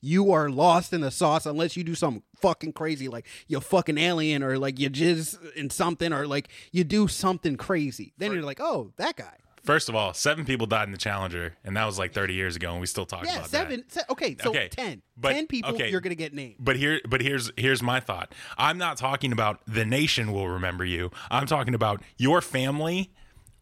[0.07, 3.97] You are lost in the sauce unless you do something fucking crazy, like you're fucking
[3.97, 8.13] alien, or like you jizz in something, or like you do something crazy.
[8.17, 9.35] Then you're like, oh, that guy.
[9.65, 12.55] First of all, seven people died in the Challenger, and that was like 30 years
[12.55, 13.83] ago, and we still talk Yeah, about seven.
[13.89, 15.01] Se- okay, so Okay, ten.
[15.17, 15.91] but- ten people okay.
[15.91, 16.55] you're gonna get named.
[16.57, 18.33] But here, but here's here's my thought.
[18.57, 21.11] I'm not talking about the nation will remember you.
[21.29, 23.11] I'm talking about your family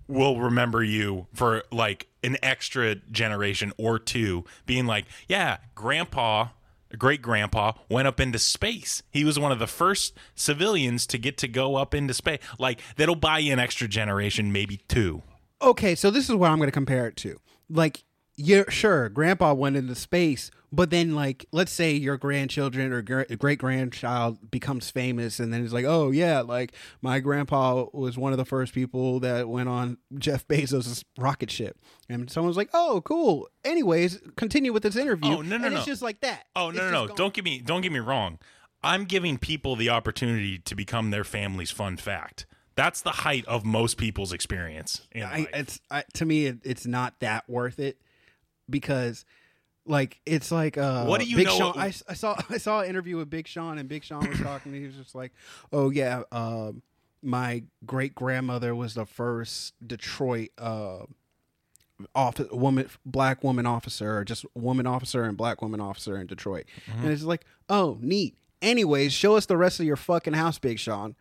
[0.07, 6.47] will remember you for like an extra generation or two, being like, yeah, grandpa,
[6.97, 9.03] great grandpa went up into space.
[9.11, 12.39] He was one of the first civilians to get to go up into space.
[12.57, 15.21] Like that'll buy you an extra generation, maybe two.
[15.61, 17.39] Okay, so this is what I'm going to compare it to.
[17.69, 18.04] Like,
[18.37, 23.59] you're sure grandpa went into space, but then, like, let's say your grandchildren or great
[23.59, 28.37] grandchild becomes famous, and then it's like, oh, yeah, like, my grandpa was one of
[28.37, 31.79] the first people that went on Jeff Bezos' rocket ship.
[32.09, 33.47] And someone's like, oh, cool.
[33.63, 35.31] Anyways, continue with this interview.
[35.31, 35.77] Oh, no, no, and no.
[35.77, 36.43] it's just like that.
[36.55, 37.07] Oh It's no, no, no!
[37.07, 37.15] gone.
[37.15, 38.39] Don't get me don't get me wrong.
[38.83, 42.45] I'm giving people the opportunity to become their family's fun fact.
[42.75, 45.07] That's the height of most people's experience.
[45.15, 47.97] I, it's I, to me it, it's not that worth it
[48.69, 49.25] because
[49.85, 52.81] like it's like uh What do you Big know- Sean I, I saw I saw
[52.81, 55.31] an interview with Big Sean and Big Sean was talking and he was just like
[55.71, 56.81] oh yeah um
[57.21, 60.99] my great grandmother was the first Detroit uh,
[62.13, 66.65] office woman, black woman officer, or just woman officer and black woman officer in Detroit.
[66.99, 68.35] And it's like, oh, neat.
[68.61, 71.15] Anyways, show us the rest of your fucking house, Big Sean.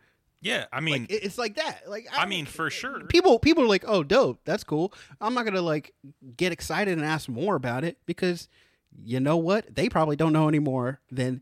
[0.45, 1.89] Yeah, I mean, Like it's like that.
[1.89, 2.99] Like I mean, for sure.
[3.05, 4.93] people people are like, oh, dope, that's cool.
[5.19, 5.95] I'm not gonna like
[6.37, 8.47] get excited and ask more about it because
[8.95, 9.73] you know what?
[9.73, 11.41] They probably don't know any more than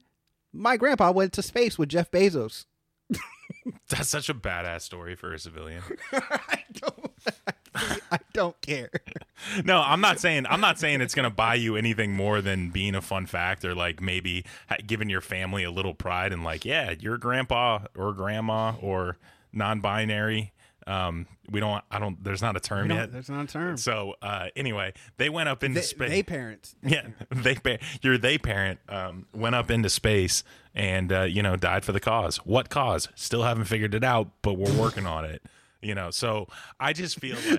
[0.53, 2.63] my grandpa went to space with Jeff Bezos.
[3.89, 5.83] that's such a badass story for a civilian.
[6.13, 7.11] I don't.
[7.45, 7.52] I
[8.33, 8.89] don't care.
[9.65, 12.95] no, I'm not saying I'm not saying it's gonna buy you anything more than being
[12.95, 14.45] a fun fact or like maybe
[14.85, 19.17] giving your family a little pride and like, yeah, your grandpa or grandma or
[19.51, 20.51] non-binary.
[20.85, 21.81] Um, we don't.
[21.89, 22.21] I don't.
[22.21, 23.11] There's not a term yet.
[23.11, 23.77] There's not a term.
[23.77, 26.09] So uh, anyway, they went up into They, space.
[26.09, 26.75] they parents.
[26.83, 30.43] yeah, they pa- your they parent um, went up into space
[30.75, 32.37] and uh, you know died for the cause.
[32.37, 33.07] What cause?
[33.15, 35.41] Still haven't figured it out, but we're working on it.
[35.83, 36.47] You know, so
[36.79, 37.35] I just feel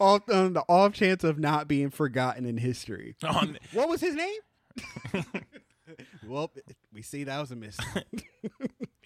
[0.00, 3.14] like on the off chance of not being forgotten in history.
[3.24, 5.24] on What was his name?
[6.26, 6.50] well,
[6.92, 7.78] we see that was a miss.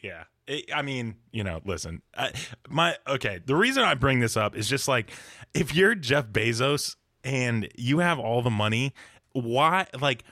[0.03, 0.25] Yeah.
[0.47, 2.31] It, I mean, you know, listen, I,
[2.69, 3.41] my, okay.
[3.45, 5.11] The reason I bring this up is just like,
[5.53, 8.93] if you're Jeff Bezos and you have all the money,
[9.33, 10.23] why, like,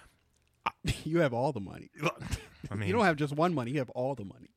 [1.04, 1.90] you have all the money.
[2.70, 3.72] I mean, You don't have just one money.
[3.72, 4.50] You have all the money.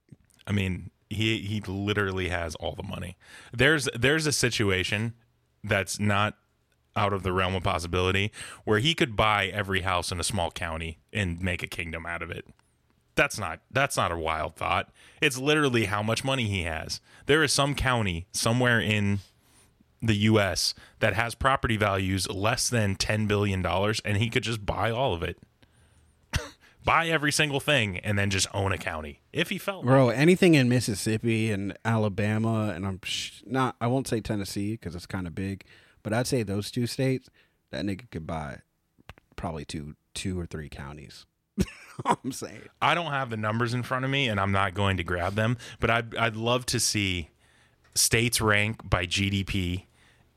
[0.46, 3.18] I mean, he, he literally has all the money.
[3.54, 5.14] There's, there's a situation
[5.64, 6.36] that's not
[6.98, 8.32] out of the realm of possibility
[8.66, 12.22] where he could buy every house in a small county and make a kingdom out
[12.22, 12.46] of it.
[13.16, 14.90] That's not that's not a wild thought.
[15.22, 17.02] It's literally how much money he has.
[17.26, 19.20] There is some county somewhere in
[20.02, 24.66] the US that has property values less than 10 billion dollars and he could just
[24.66, 25.40] buy all of it.
[26.88, 30.10] Buy every single thing and then just own a county if he felt like Bro,
[30.10, 35.06] anything in Mississippi and Alabama, and I'm sh- not, I won't say Tennessee because it's
[35.06, 35.66] kind of big,
[36.02, 37.30] but I'd say those two states,
[37.72, 38.60] that nigga could buy
[39.36, 41.26] probably two, two or three counties.
[42.06, 42.62] I'm saying.
[42.82, 45.36] I don't have the numbers in front of me, and I'm not going to grab
[45.36, 45.58] them.
[45.80, 47.32] But I'd I'd love to see
[47.96, 49.87] states rank by GDP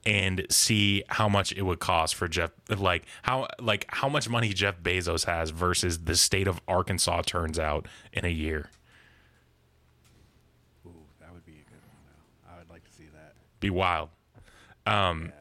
[0.06, 4.52] and see how much it would cost for Jeff, like how like how much money
[4.52, 8.70] Jeff Bezos has versus the state of Arkansas turns out in a year.
[10.86, 12.52] Ooh, that would be a good one, though.
[12.54, 13.34] I would like to see that.
[13.60, 14.08] Be wild.
[14.86, 15.32] Um,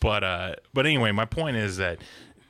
[0.00, 1.98] but uh, but anyway, my point is that.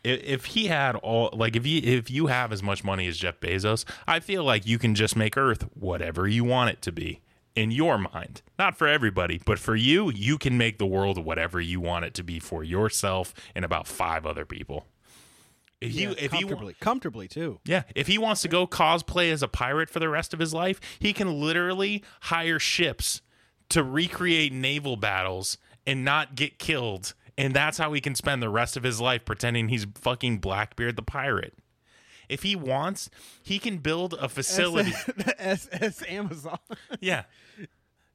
[0.05, 3.19] i- If he had all like if you if you have as much money as
[3.19, 6.93] Jeff Bezos, I feel like you can just make Earth whatever you want it to
[6.93, 7.21] be
[7.57, 8.43] in your mind.
[8.59, 12.15] Not for everybody, but for you, you can make the world whatever you want it
[12.15, 14.87] to be for yourself and about five other people.
[15.81, 17.61] If you if comfortably, comfortably too.
[17.65, 20.55] yeah, if he wants to go cosplay as a pirate for the rest of his
[20.55, 23.21] life, he can literally hire ships
[23.71, 27.15] to recreate naval battles and not get killed.
[27.37, 30.97] And that's how he can spend the rest of his life pretending he's fucking Blackbeard
[30.97, 31.55] the pirate.
[32.29, 33.11] If he wants,
[33.43, 34.91] he can build a facility.
[35.17, 36.59] the SS Amazon.
[37.01, 37.25] yeah.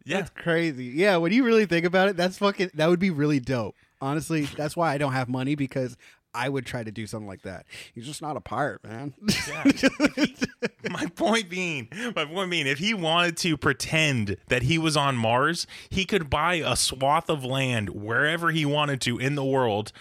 [0.03, 0.17] Yeah.
[0.17, 0.85] That's crazy.
[0.85, 2.71] Yeah, when you really think about it, that's fucking.
[2.73, 3.75] That would be really dope.
[4.01, 5.95] Honestly, that's why I don't have money because
[6.33, 7.65] I would try to do something like that.
[7.93, 9.13] He's just not a pirate, man.
[10.89, 15.17] my point being, my point being, if he wanted to pretend that he was on
[15.17, 19.91] Mars, he could buy a swath of land wherever he wanted to in the world,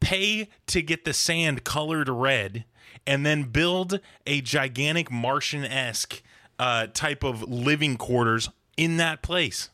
[0.00, 2.64] pay to get the sand colored red,
[3.06, 6.22] and then build a gigantic Martian esque
[6.58, 9.70] uh, type of living quarters in that place.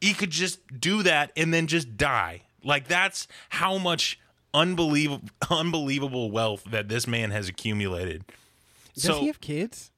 [0.00, 2.42] He could just do that and then just die.
[2.64, 4.18] Like that's how much
[4.52, 8.24] unbelievable unbelievable wealth that this man has accumulated.
[8.94, 9.90] Does so he have kids?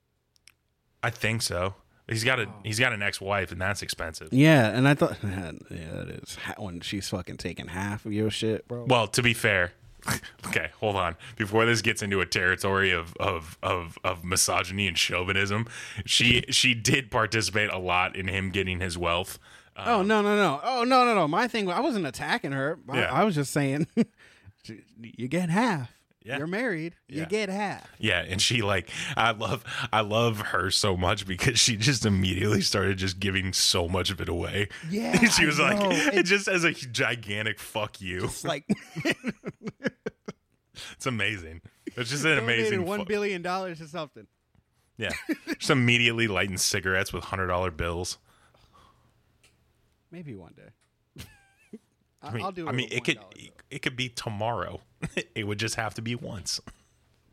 [1.03, 1.75] I think so.
[2.09, 4.29] He's got a he's got an ex-wife and that's expensive.
[4.33, 8.31] Yeah, and I thought, yeah, it is Ha- when she's fucking taking half of your
[8.31, 8.85] shit, bro.
[8.85, 9.73] Well, to be fair,
[10.47, 11.17] okay, hold on.
[11.37, 15.67] Before this gets into a territory of of of, of misogyny and chauvinism,
[16.05, 19.39] she she did participate a lot in him getting his wealth.
[19.77, 20.61] Uh, oh no, no, no.
[20.63, 21.27] Oh no, no, no.
[21.29, 22.79] My thing, I wasn't attacking her.
[22.89, 23.13] I, Yeah.
[23.13, 23.87] I was just saying,
[25.01, 25.91] you get half.
[26.25, 26.39] Yeah.
[26.39, 26.95] You're married.
[27.09, 27.21] Yeah.
[27.21, 27.91] You get half.
[27.99, 32.61] Yeah, and she like I love I love her so much because she just immediately
[32.61, 34.69] started just giving so much of it away.
[34.89, 35.91] Yeah, she I was like know.
[35.91, 38.25] it It- just as a gigantic fuck you.
[38.27, 38.67] It's like
[40.97, 41.63] It's amazing.
[41.97, 44.27] It's just an amazing billion dollars or something.
[44.97, 45.11] Yeah.
[45.59, 48.19] Just immediately lighting cigarettes with hundred dollar bills.
[50.11, 51.25] Maybe one day.
[52.23, 52.69] I I mean, will do it.
[52.69, 54.81] I mean, it could $1 it could be tomorrow.
[55.35, 56.61] it would just have to be once.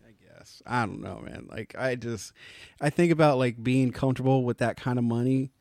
[0.03, 0.63] I guess.
[0.65, 1.47] I don't know, man.
[1.51, 2.33] Like I just,
[2.81, 5.51] I think about like being comfortable with that kind of money,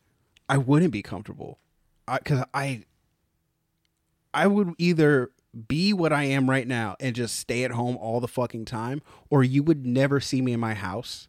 [0.49, 1.59] I wouldn't be comfortable.
[2.11, 2.85] Because I,
[4.33, 5.31] I would either
[5.67, 9.03] be what I am right now and just stay at home all the fucking time,
[9.31, 11.29] or you would never see me in my house,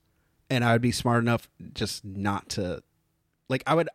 [0.50, 2.84] and I would be smart enough just not to,
[3.48, 3.90] like I would,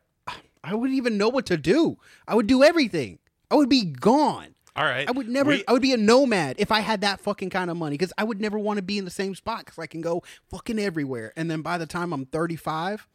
[0.63, 1.99] I wouldn't even know what to do.
[2.27, 3.19] I would do everything.
[3.51, 4.55] I would be gone.
[4.77, 5.07] All right.
[5.07, 5.51] I would never.
[5.51, 8.13] We- I would be a nomad if I had that fucking kind of money because
[8.19, 10.79] I would never want to be in the same spot because I can go fucking
[10.81, 11.33] everywhere.
[11.37, 13.07] And then by the time I'm 35,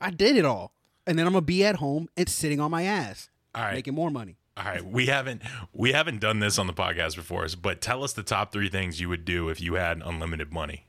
[0.00, 0.72] I did it all.
[1.06, 3.74] And then I'm gonna be at home and sitting on my ass, all right.
[3.74, 4.36] making more money.
[4.56, 5.42] All right, we haven't
[5.74, 9.00] we haven't done this on the podcast before, but tell us the top three things
[9.00, 10.86] you would do if you had unlimited money.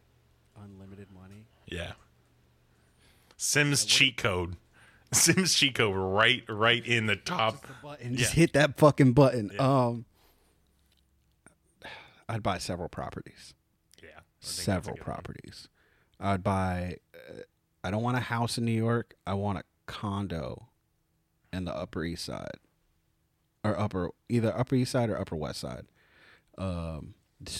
[0.61, 1.45] Unlimited money.
[1.65, 1.93] Yeah.
[3.35, 4.55] Sims cheat code.
[5.11, 7.65] Sims cheat code right right in the top.
[7.83, 8.15] Button.
[8.15, 8.39] Just Yeah.
[8.41, 9.51] hit that fucking button.
[9.59, 10.05] Um,
[12.29, 13.53] I'd buy several properties.
[14.01, 14.09] Yeah.
[14.09, 15.13] I think that's a several good one.
[15.13, 15.67] properties.
[16.19, 16.97] I'd buy.
[17.13, 17.41] Uh,
[17.83, 19.13] I don't want a house in New York.
[19.25, 20.67] I want a condo
[21.53, 22.57] in the Upper East Side,
[23.67, 25.85] or upper either Upper East Side or Upper West Side.
[26.57, 27.13] Um,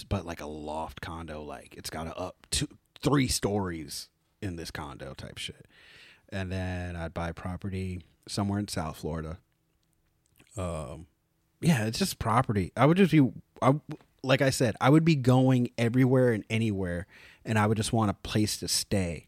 [0.10, 2.68] but like a loft condo, like it's got a up two,
[3.02, 4.10] three stories
[4.42, 5.66] in this condo type shit.
[6.30, 9.38] And then I'd buy property somewhere in South Florida.
[10.58, 11.08] Um,
[11.62, 12.72] yeah, it's just property.
[12.76, 13.76] I would just be, I,
[14.24, 17.08] like I said, I would be going everywhere and anywhere,
[17.46, 19.28] and I would just want a place to stay.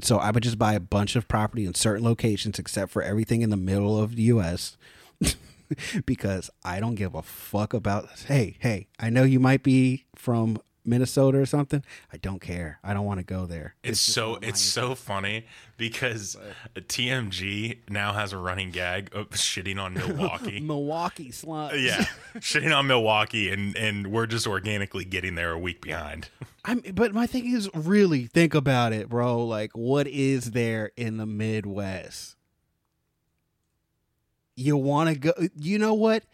[0.00, 3.42] So I would just buy a bunch of property in certain locations, except for everything
[3.42, 4.76] in the middle of the U.S.
[6.06, 8.08] because I don't give a fuck about.
[8.26, 11.82] Hey, hey, I know you might be from Minnesota or something.
[12.12, 12.78] I don't care.
[12.84, 13.74] I don't want to go there.
[13.82, 15.46] It's, just so it's so funny
[15.76, 16.36] because
[16.76, 20.60] TMG now has a running gag of shitting on Milwaukee.
[20.62, 21.82] Milwaukee sluts.
[21.82, 22.04] yeah,
[22.36, 26.28] shitting on Milwaukee, and and we're just organically getting there a week behind.
[26.64, 29.44] I'm, but my thing is really think about it, bro.
[29.44, 32.36] Like, what is there in the Midwest?
[34.56, 35.32] You want to go?
[35.56, 36.24] You know what?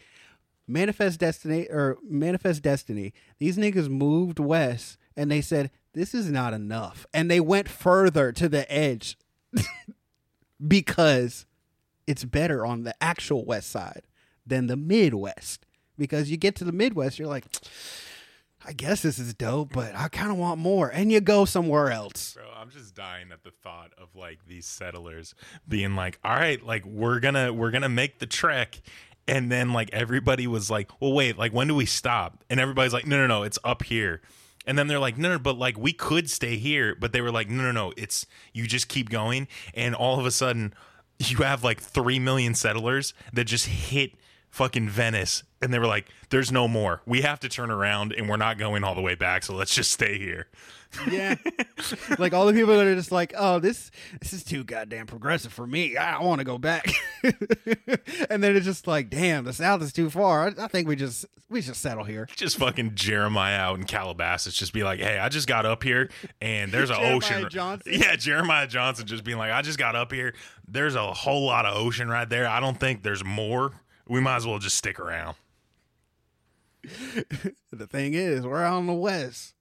[0.67, 3.13] Manifest Destiny or Manifest Destiny.
[3.39, 8.31] These niggas moved west, and they said this is not enough, and they went further
[8.33, 9.19] to the edge
[10.67, 11.47] because
[12.07, 14.03] it's better on the actual west side
[14.47, 15.67] than the Midwest.
[15.99, 17.45] Because you get to the Midwest, you're like,
[18.71, 20.89] I guess this is dope, but I kind of want more.
[20.91, 22.35] And you go somewhere else.
[22.35, 25.35] Bro, I'm just dying at the thought of like these settlers
[25.67, 28.81] being like, "All right, like we're gonna we're gonna make the trek."
[29.27, 32.93] And then like everybody was like, "Well, wait, like when do we stop?" And everybody's
[32.93, 34.21] like, "No, no, no, it's up here."
[34.65, 37.33] And then they're like, "No, no, but like we could stay here." But they were
[37.33, 40.75] like, "No, no, no, it's you just keep going." And all of a sudden,
[41.19, 44.13] you have like 3 million settlers that just hit
[44.51, 47.03] fucking Venice and they were like, "There's no more.
[47.07, 49.75] We have to turn around and we're not going all the way back, so let's
[49.75, 50.47] just stay here."
[51.09, 51.37] Yeah.
[52.19, 55.53] like all the people that are just like, oh, this this is too goddamn progressive
[55.53, 55.97] for me.
[55.97, 56.91] I want to go back.
[57.23, 60.49] and then it's just like, damn, the South is too far.
[60.49, 62.27] I, I think we just we just settle here.
[62.37, 66.11] just fucking Jeremiah out in Calabasas, just be like, "Hey, I just got up here,
[66.41, 67.93] and there's an ocean." Johnson?
[67.95, 70.35] Yeah, Jeremiah Johnson just being like, "I just got up here.
[70.67, 72.49] There's a whole lot of ocean right there.
[72.49, 73.73] I don't think there's more.
[74.11, 75.37] We might as well just stick around."
[77.73, 79.55] The thing is, we're out in the West.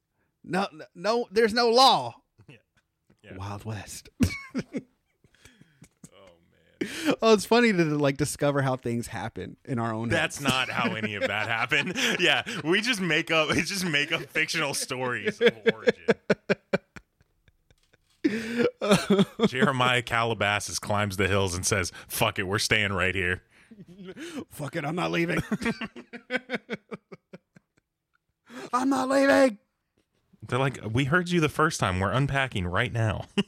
[0.44, 2.16] No, no, there's no law.
[2.50, 3.36] Yeah.
[3.38, 4.10] Wild West.
[6.12, 6.32] Oh
[6.82, 10.08] man, oh, it's funny to like discover how things happen in our own.
[10.10, 11.96] that's not how any of that happened.
[12.20, 16.16] Yeah, we just make up, we just make up fictional stories of origin.
[19.48, 23.44] Jeremiah Calabasas climbs the hills and says, "Fuck it, we're staying right here."
[24.50, 25.42] Fuck it, I'm not leaving.
[28.74, 29.58] I'm not leaving.
[30.48, 32.00] They're like, "We heard you the first time.
[32.00, 33.26] We're unpacking right now."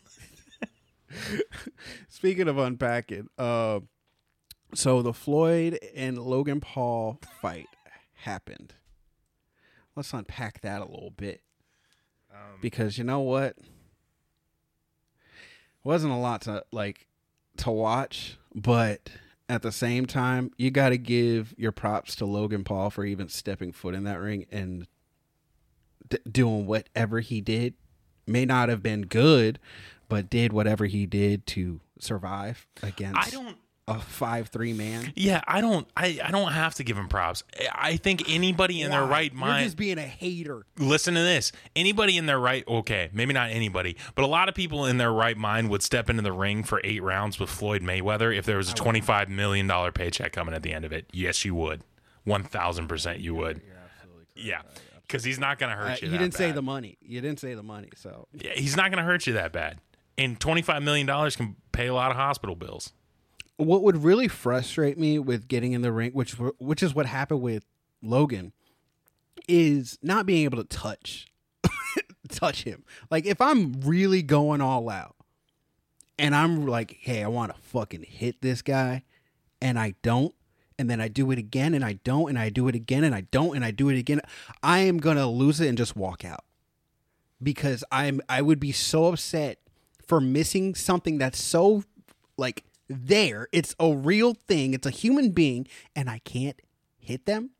[2.10, 3.82] Speaking of unpacking, uh,
[4.74, 7.68] so the Floyd and Logan Paul fight
[8.14, 8.74] happened.
[9.96, 11.42] Let's unpack that a little bit
[12.62, 13.58] because you know what?
[13.58, 13.66] It
[15.84, 17.08] Wasn't a lot to like
[17.58, 19.10] to watch, but
[19.52, 23.28] at the same time, you got to give your props to Logan Paul for even
[23.28, 24.88] stepping foot in that ring and
[26.08, 27.74] d- doing whatever he did.
[28.26, 29.60] May not have been good,
[30.08, 33.58] but did whatever he did to survive against I don't.
[33.88, 35.12] A five three man.
[35.16, 35.88] Yeah, I don't.
[35.98, 37.44] I, I don't have to give him props.
[37.74, 39.10] I think anybody in their Why?
[39.10, 39.64] right You're mind.
[39.66, 40.64] just being a hater.
[40.78, 41.52] listen to this.
[41.76, 45.12] Anybody in their right, okay, maybe not anybody, but a lot of people in their
[45.12, 48.58] right mind would step into the ring for eight rounds with Floyd Mayweather if there
[48.58, 51.08] was a $25 million paycheck coming at the end of it.
[51.12, 51.82] Yes, you would.
[52.28, 53.62] 1000% you would.
[54.36, 54.62] Yeah.
[55.02, 56.06] Because he's not going to hurt Uh, you.
[56.08, 56.98] you that didn't say the money.
[57.02, 57.90] You didn't say the money.
[57.96, 59.80] So Yeah, he's not going to hurt you that bad.
[60.18, 62.94] and twenty five million dollars can pay a lot of hospital bills.
[63.66, 67.42] What would really frustrate me with getting in the ring, which which is what happened
[67.42, 67.66] with
[68.02, 68.54] Logan,
[69.48, 71.28] is not being able to touch
[72.30, 72.84] touch him.
[73.10, 75.16] Like if I'm really going all out,
[76.18, 79.04] and I'm like, hey, I want to fucking hit this guy,
[79.62, 80.34] and I don't,
[80.78, 83.16] and then I do it again, and I don't, and I do it again, and
[83.16, 84.22] I don't, and I do it again,
[84.64, 86.44] I am gonna lose it and just walk out
[87.42, 89.60] because I'm I would be so upset
[90.06, 91.84] for missing something that's so
[92.38, 93.48] like there.
[93.52, 94.74] It's a real thing.
[94.74, 96.60] It's a human being, and I can't
[96.98, 97.52] hit them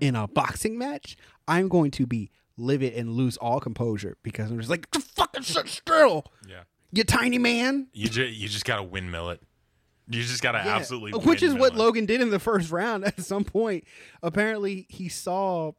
[0.00, 1.16] in a boxing match.
[1.46, 5.68] I'm going to be livid and lose all composure because I'm just like, fucking sit
[5.68, 6.62] still, Yeah,
[6.92, 7.88] you tiny man.
[7.92, 9.42] you just you just gotta windmill it.
[10.08, 10.76] You just gotta Yeah.
[10.76, 11.78] absolutely, which is what it.
[11.78, 13.04] Logan did in the first round.
[13.06, 13.84] At some point,
[14.22, 15.72] apparently, he saw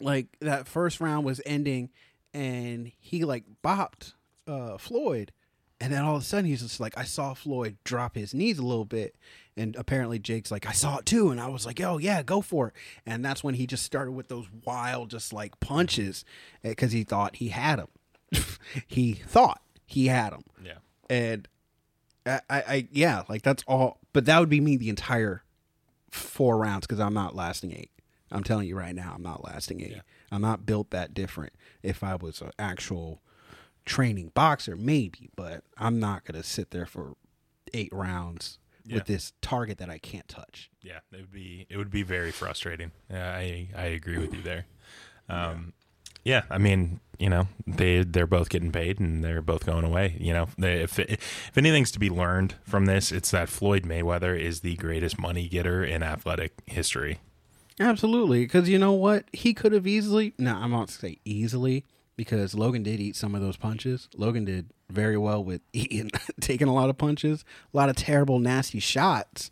[0.00, 1.90] like that first round was ending,
[2.34, 4.12] and he like bopped
[4.46, 5.32] uh, Floyd,
[5.80, 8.58] and then all of a sudden he's just like, I saw Floyd drop his knees
[8.58, 9.16] a little bit,
[9.56, 12.40] and apparently Jake's like, I saw it too, and I was like, oh yeah, go
[12.40, 12.74] for it,
[13.04, 16.24] and that's when he just started with those wild, just like punches,
[16.64, 17.88] eh, because he thought he had him.
[18.86, 21.46] he thought he had him Yeah, and
[22.26, 24.00] I, I, I yeah, like that's all.
[24.12, 25.44] But that would be me the entire
[26.10, 27.90] four rounds because I'm not lasting eight.
[28.32, 30.00] I'm telling you right now, I'm not lasting eight.
[30.32, 31.52] I'm not built that different.
[31.82, 33.22] If I was an actual
[33.86, 37.14] training boxer, maybe, but I'm not gonna sit there for
[37.72, 38.96] eight rounds Yeah.
[38.96, 40.70] with this target that I can't touch.
[40.82, 42.92] yeah, it would be it would be very frustrating.
[43.10, 44.66] Yeah, I I agree with you there.
[45.28, 45.72] Um,
[46.24, 50.16] yeah, I mean, you know, they they're both getting paid and they're both going away.
[50.20, 54.38] You know, They- if if anything's to be learned from this, it's that Floyd Mayweather
[54.38, 57.18] is the greatest money getter in athletic history.
[57.78, 59.24] Absolutely, because you know what?
[59.32, 60.32] He could have easily.
[60.38, 61.84] No, I'm not to say easily
[62.16, 64.08] because Logan did eat some of those punches.
[64.16, 66.10] Logan did very well with eating,
[66.40, 69.50] taking a lot of punches, a lot of terrible, nasty shots,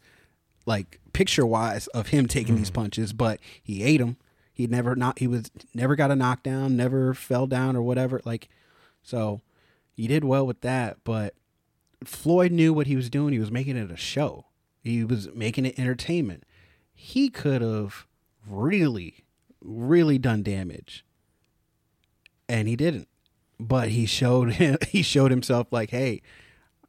[0.66, 2.82] like picture wise of him taking these mm-hmm.
[2.82, 3.12] punches.
[3.12, 4.16] But he ate them.
[4.52, 5.18] He never not.
[5.18, 8.20] He was never got a knockdown, never fell down or whatever.
[8.24, 8.48] Like,
[9.02, 9.40] so
[9.92, 10.98] he did well with that.
[11.04, 11.34] But
[12.04, 13.32] Floyd knew what he was doing.
[13.32, 14.46] He was making it a show.
[14.82, 16.44] He was making it entertainment.
[16.92, 18.06] He could have
[18.46, 19.24] really,
[19.60, 21.04] really done damage,
[22.48, 23.08] and he didn't.
[23.58, 24.78] But he showed him.
[24.88, 26.22] He showed himself like, hey,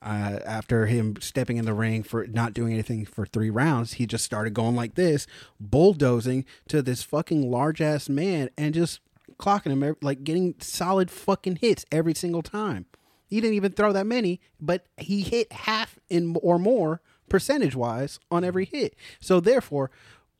[0.01, 4.06] uh, after him stepping in the ring for not doing anything for three rounds, he
[4.06, 5.26] just started going like this,
[5.60, 8.99] bulldozing to this fucking large ass man and just
[9.39, 12.86] clocking him, like getting solid fucking hits every single time.
[13.28, 18.20] He didn't even throw that many, but he hit half in or more percentage wise
[18.30, 18.95] on every hit.
[19.20, 19.89] So therefore,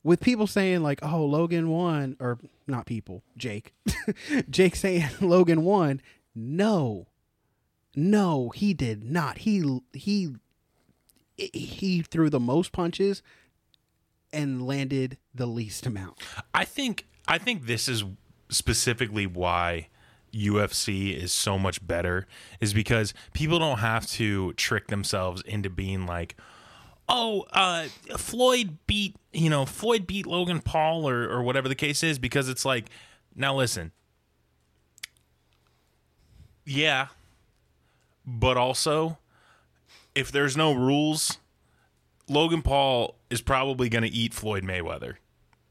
[0.06, 3.74] with people saying like, "Oh, Logan won," or not people, Jake,
[4.50, 6.00] Jake saying Logan won,
[6.32, 7.08] no,
[7.94, 9.38] no, he did not.
[9.38, 10.36] He he
[11.36, 13.20] he threw the most punches
[14.32, 16.18] and landed the least amount.
[16.54, 18.04] I think I think this is
[18.48, 19.88] specifically why
[20.32, 22.28] UFC is so much better
[22.60, 26.36] is because people don't have to trick themselves into being like
[27.08, 27.84] oh uh
[28.16, 32.48] Floyd beat you know Floyd beat Logan Paul or or whatever the case is because
[32.48, 32.86] it's like
[33.34, 33.92] now listen
[36.64, 37.08] yeah
[38.26, 39.18] but also
[40.14, 41.38] if there's no rules
[42.28, 45.14] Logan Paul is probably going to eat Floyd Mayweather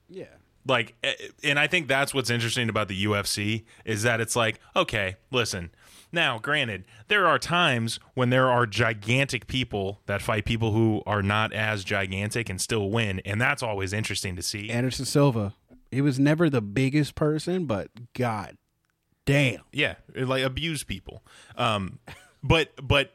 [0.09, 0.25] Yeah.
[0.65, 1.13] like eh,
[1.43, 5.71] and i think that's what's interesting about the ufc is that it's like okay listen
[6.11, 11.21] now granted there are times when there are gigantic people that fight people who are
[11.21, 15.53] not as gigantic and still win and that's always interesting to see Anderson Silva.
[15.91, 18.57] He was never the biggest person, but god
[19.25, 19.61] damn.
[19.71, 21.23] yeah it, like abuse people
[21.57, 21.99] um
[22.43, 23.13] but but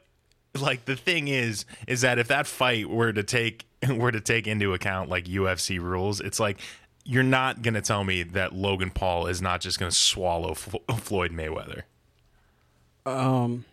[0.59, 4.47] like the thing is is that if that fight were to take were to take
[4.47, 6.59] into account like UFC rules it's like
[7.03, 10.51] you're not going to tell me that Logan Paul is not just going to swallow
[10.51, 11.83] F- Floyd Mayweather
[13.05, 13.65] Um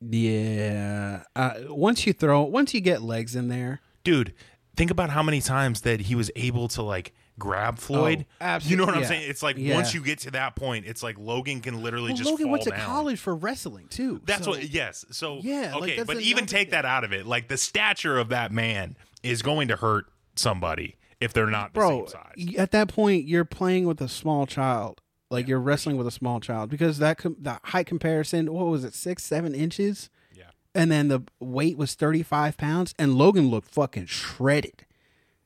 [0.00, 1.24] Yeah.
[1.34, 4.34] Uh, once you throw once you get legs in there, dude
[4.76, 8.70] think about how many times that he was able to like grab Floyd Oh, absolute-
[8.70, 9.74] you know what I'm saying it's like Yeah.
[9.74, 12.62] once you get to that point it's like Logan can literally well, just Logan went
[12.62, 12.80] to down.
[12.86, 14.20] college for wrestling too.
[14.24, 14.68] That's so- what.
[14.70, 15.04] Yes.
[15.10, 17.26] So Yeah, Okay, that's but even take that out of it.
[17.26, 20.06] Like the stature of that man is going to hurt
[20.36, 22.06] somebody if they're not the bro.
[22.06, 22.54] same size.
[22.56, 25.00] At that point, you're playing with a small child.
[25.30, 28.52] Like you're wrestling with a small child because that com- the height comparison.
[28.52, 28.94] What was it?
[28.94, 30.08] Six, seven inches.
[30.34, 30.50] Yeah.
[30.74, 34.84] and then the weight was 35 pounds and logan looked fucking shredded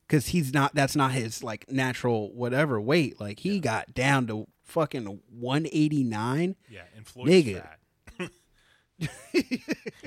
[0.07, 4.47] because he's not that's not his like natural whatever weight like he got down to
[4.63, 6.81] fucking 189 Yeah.
[6.97, 7.63] And Floyd's Nigga.
[7.63, 8.31] fat.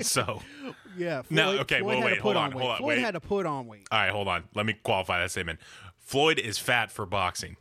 [0.00, 0.40] so,
[0.96, 1.22] Yeah.
[1.22, 2.98] Floyd, No, okay, Floyd well, wait, hold on, on, hold on, Floyd wait.
[3.00, 3.86] had to put on weight.
[3.90, 4.44] all right, hold on.
[4.54, 5.58] Let me qualify that statement.
[5.98, 7.56] Floyd is fat for boxing.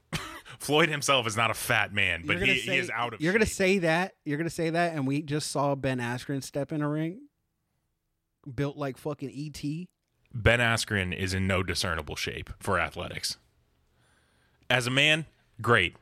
[0.60, 3.34] Floyd himself is not a fat man, but he, say, he is out of You're
[3.34, 4.14] gonna say that.
[4.24, 7.22] You're gonna say that, and we just saw Ben Askren step in a ring,
[8.54, 9.88] built like fucking ET.
[10.34, 13.38] Ben Askren is in no discernible shape for athletics.
[14.70, 15.26] As a man,
[15.62, 15.96] great.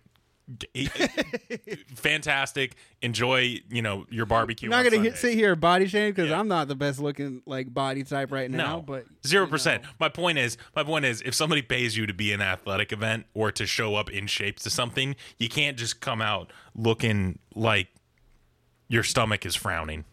[1.95, 2.75] Fantastic.
[3.01, 4.67] Enjoy, you know, your barbecue.
[4.67, 6.39] I'm not gonna hit, sit here body shame because Yeah.
[6.39, 8.75] I'm not the best looking like body type right now.
[8.77, 9.83] No, but zero percent.
[9.83, 9.89] know.
[9.99, 13.25] My point is, my point is, if somebody pays you to be an athletic event
[13.33, 17.87] or to show up in shape to something, you can't just come out looking like
[18.89, 20.03] your stomach is frowning.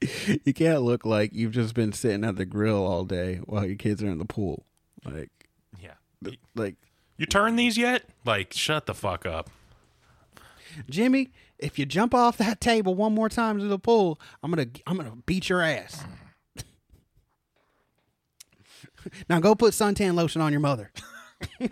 [0.44, 3.76] you can't look like you've just been sitting at the grill all day while your
[3.76, 4.64] kids are in the pool.
[5.04, 5.30] Like,
[5.80, 5.94] Yeah.
[6.54, 6.74] like
[7.16, 8.04] You turn these yet?
[8.24, 9.50] Like, shut the fuck up.
[10.90, 14.66] Jimmy, if you jump off that table one more time to the pool, I'm gonna
[14.86, 16.04] I'm gonna beat your ass.
[19.28, 20.92] now go put suntan lotion on your mother.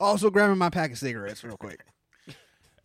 [0.00, 1.84] also grabbing my pack of cigarettes real quick.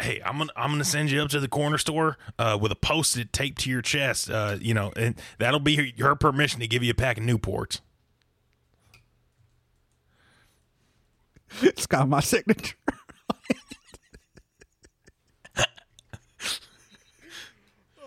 [0.02, 2.76] Hey, I'm gonna I'm gonna send you up to the corner store uh, with a
[2.76, 4.32] post-it taped to your chest.
[4.32, 7.24] Uh, you know, and that'll be her, her permission to give you a pack of
[7.24, 7.82] Newports.
[11.62, 12.76] It's got my signature.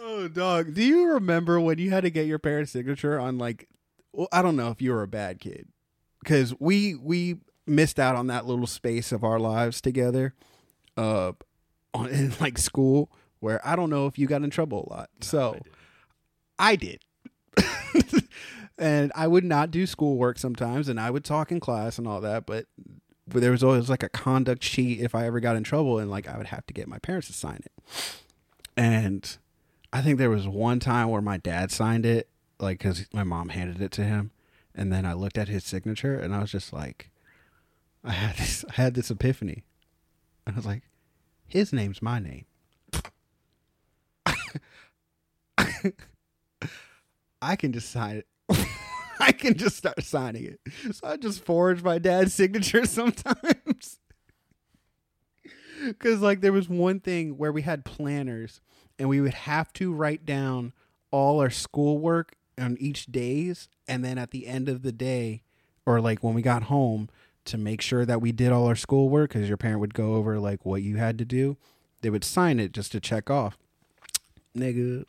[0.00, 0.74] oh, dog.
[0.74, 3.68] Do you remember when you had to get your parents' signature on like?
[4.12, 5.68] Well, I don't know if you were a bad kid
[6.22, 7.36] because we we
[7.66, 10.34] missed out on that little space of our lives together,
[10.96, 11.32] uh,
[11.94, 15.10] on in like school where I don't know if you got in trouble a lot.
[15.20, 15.58] so
[16.58, 17.00] I did.
[18.78, 22.20] and I would not do schoolwork sometimes, and I would talk in class and all
[22.20, 22.66] that, but
[23.26, 26.28] there was always like a conduct sheet if I ever got in trouble, and like
[26.28, 27.72] I would have to get my parents to sign it.
[28.76, 29.36] And
[29.92, 33.50] I think there was one time where my dad signed it, like because my mom
[33.50, 34.30] handed it to him,
[34.74, 37.10] and then I looked at his signature, and I was just like,
[38.04, 39.64] I had this, I had this epiphany.
[40.46, 40.82] And I was like,
[41.46, 42.46] his name's my name.
[47.42, 48.26] I can just sign it.
[49.26, 50.60] I can just start signing it.
[50.96, 54.00] So I just forge my dad's signature sometimes.
[55.98, 58.60] Cause like there was one thing where we had planners
[58.98, 60.72] and we would have to write down
[61.10, 65.42] all our schoolwork on each days and then at the end of the day
[65.86, 67.08] or like when we got home
[67.44, 70.38] to make sure that we did all our schoolwork because your parent would go over
[70.38, 71.56] like what you had to do
[72.02, 73.58] they would sign it just to check off
[74.56, 75.04] nigga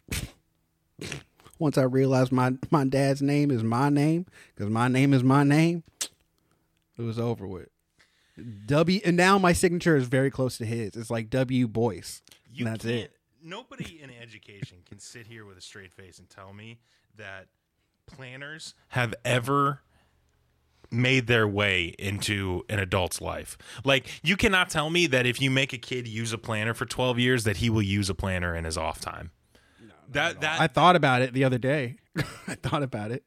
[1.63, 5.43] once i realized my my dad's name is my name because my name is my
[5.43, 5.83] name
[6.97, 7.69] it was over with
[8.65, 12.21] w and now my signature is very close to his it's like w boyce
[12.53, 13.13] You and that's it
[13.45, 16.79] Nobody in education can sit here with a straight face and tell me
[17.17, 17.47] that
[18.05, 19.81] planners have ever
[20.89, 23.57] made their way into an adult's life.
[23.83, 26.85] Like you cannot tell me that if you make a kid use a planner for
[26.85, 29.31] 12 years that he will use a planner in his off time.
[30.13, 31.95] That that i thought about it the other day
[32.47, 33.23] i thought about it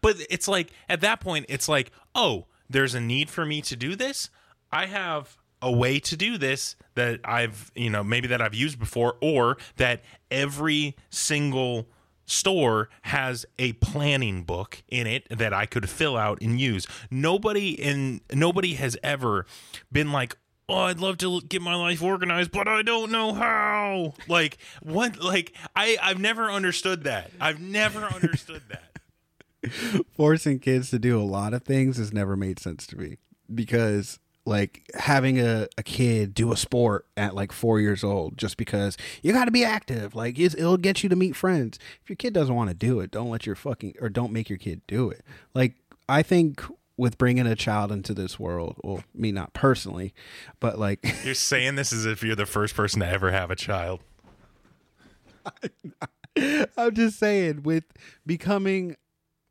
[0.00, 3.74] But it's like at that point, it's like, oh, there's a need for me to
[3.76, 4.30] do this.
[4.70, 8.78] I have a way to do this that I've, you know, maybe that I've used
[8.78, 11.88] before, or that every single
[12.26, 16.86] store has a planning book in it that I could fill out and use.
[17.10, 19.46] Nobody in nobody has ever
[19.90, 20.36] been like,
[20.72, 25.22] "Oh, I'd love to get my life organized, but I don't know how." Like, what
[25.22, 27.30] like I I've never understood that.
[27.40, 30.04] I've never understood that.
[30.16, 33.18] forcing kids to do a lot of things has never made sense to me
[33.54, 38.56] because like having a, a kid do a sport at like four years old just
[38.56, 42.16] because you got to be active like it'll get you to meet friends if your
[42.16, 44.80] kid doesn't want to do it don't let your fucking or don't make your kid
[44.88, 45.74] do it like
[46.08, 46.60] i think
[47.02, 50.14] with bringing a child into this world well me not personally
[50.60, 53.56] but like You're saying this as if you're the first person to ever have a
[53.56, 54.00] child.
[56.76, 57.84] I'm just saying, with
[58.26, 58.96] becoming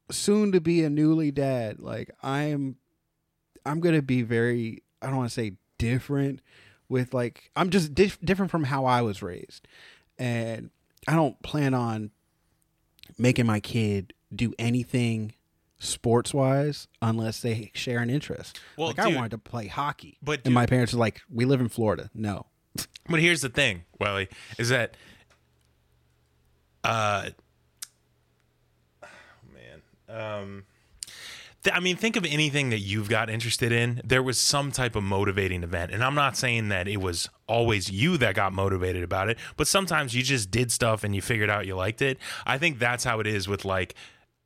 [0.10, 2.78] soon to be a newly dad, like I'm,
[3.66, 4.84] I'm gonna be very.
[5.02, 6.42] I don't want to say different.
[6.90, 9.68] With like, I'm just dif- different from how I was raised,
[10.18, 10.70] and
[11.08, 12.12] I don't plan on
[13.18, 15.34] making my kid do anything
[15.84, 18.60] sports wise unless they share an interest.
[18.78, 21.60] Well, like I wanted to play hockey, but and my parents were like, "We live
[21.60, 22.10] in Florida.
[22.14, 22.46] No,
[23.10, 24.96] But here's the thing, Welly, is that
[26.84, 27.30] uh
[29.04, 29.08] oh,
[29.54, 29.82] man.
[30.10, 30.64] Um
[31.64, 34.02] th- I mean, think of anything that you've got interested in.
[34.04, 35.92] There was some type of motivating event.
[35.92, 39.68] And I'm not saying that it was always you that got motivated about it, but
[39.68, 42.18] sometimes you just did stuff and you figured out you liked it.
[42.46, 43.94] I think that's how it is with like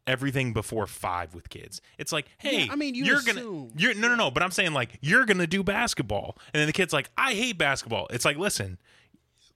[0.08, 1.82] everything before five with kids.
[1.98, 3.36] It's like, hey, Yeah, I mean, you are assume.
[3.68, 4.32] gonna, you're no, no, no.
[4.32, 7.58] But I'm saying like you're gonna do basketball, and then the kid's like, I hate
[7.58, 8.08] basketball.
[8.12, 8.78] It's like, listen,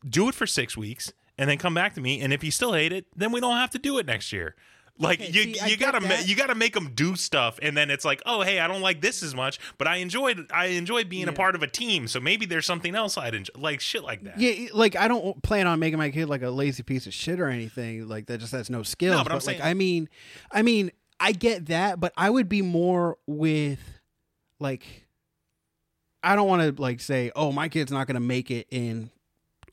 [0.07, 2.21] do it for six weeks, and then come back to me.
[2.21, 4.55] And if you still hate it, then we don't have to do it next year.
[5.01, 7.89] Like Okay, you, see, you gotta, ma- you gotta make them do stuff, and then
[7.89, 11.07] it's like, oh, hey, I don't like this as much, but I enjoyed, I enjoyed
[11.07, 12.07] being a part of a team.
[12.09, 14.37] So maybe there's something else I'd enjoy, like shit like that.
[14.37, 17.39] Yeah, like I don't plan on making my kid like a lazy piece of shit
[17.39, 18.39] or anything like that.
[18.39, 19.15] Just has no skills.
[19.17, 20.09] No, but I'm like saying- I mean,
[20.51, 23.79] I mean, I get that, but I would be more with
[24.59, 25.05] like
[26.21, 29.11] I don't want to like say, oh, my kid's not to make it in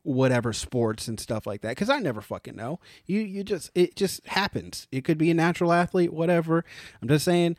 [0.06, 2.78] whatever sports and stuff like that because I never fucking know.
[3.06, 4.86] You you just it just happens.
[4.92, 6.64] It could be a natural athlete, whatever.
[7.02, 7.56] I'm just saying,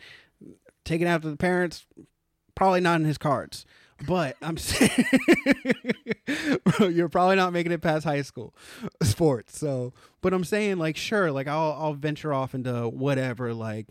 [0.86, 1.86] taking after the parents,
[2.56, 3.66] probably not in his cards.
[4.06, 5.06] But I'm saying
[6.64, 8.56] Bro, you're probably not making it past high school
[9.04, 9.58] sports.
[9.60, 13.88] So, but I'm saying like sure, like I'll I'll venture off into whatever like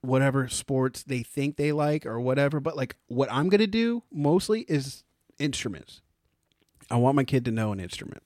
[0.00, 2.58] whatever sports they think they like or whatever.
[2.58, 5.04] But like what I'm gonna do mostly is
[5.38, 6.00] instruments.
[6.90, 8.22] I want my kid to know an instrument.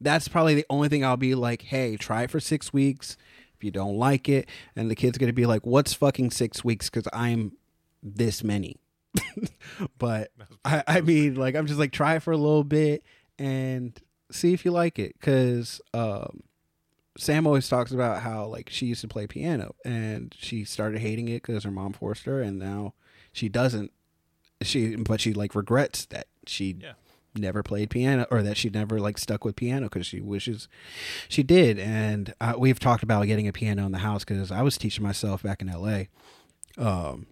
[0.00, 3.16] That's probably the only thing I'll be like, hey, try it for six weeks.
[3.54, 6.88] If you don't like it, and the kid's gonna be like, what's fucking six weeks?
[6.88, 7.52] Because I'm
[8.02, 8.76] this many.
[9.98, 10.30] but
[10.64, 13.02] I, I mean, like, I'm just like, try it for a little bit
[13.38, 13.98] and
[14.30, 15.14] see if you like it.
[15.20, 16.42] Because um,
[17.18, 21.28] Sam always talks about how like she used to play piano and she started hating
[21.28, 22.94] it because her mom forced her, and now
[23.32, 23.92] she doesn't.
[24.62, 26.92] She but she like regrets that she Yeah.
[27.36, 30.68] Never played piano or that she never like stuck with piano because she wishes
[31.28, 31.78] she did.
[31.78, 35.04] And uh, we've talked about getting a piano in the house because I was teaching
[35.04, 36.08] myself back in L.A.
[36.76, 37.26] Um,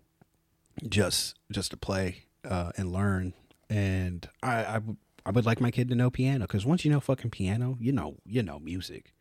[0.88, 3.34] just just to play uh, and learn.
[3.70, 4.96] And I, I would
[5.26, 7.92] I would like my kid to know piano because once you know fucking piano, you
[7.92, 9.12] know you know music.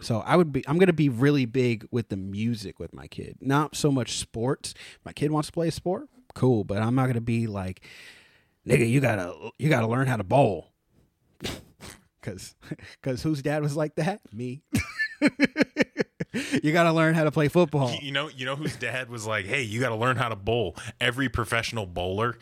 [0.00, 3.38] So I would be I'm gonna be really big with the music with my kid,
[3.40, 4.74] not so much sports.
[5.04, 7.80] My kid wants to play a sport, cool, but I'm not gonna be like,
[8.66, 10.72] nigga, you gotta you gotta learn how to bowl.
[12.22, 12.56] Cause,
[13.02, 14.20] cause whose dad was like that?
[14.32, 14.60] Me.
[16.62, 17.96] you gotta learn how to play football.
[18.02, 20.34] You know, you know whose dad was like, "Hey, you got to learn how to
[20.34, 22.36] bowl." Every professional bowler.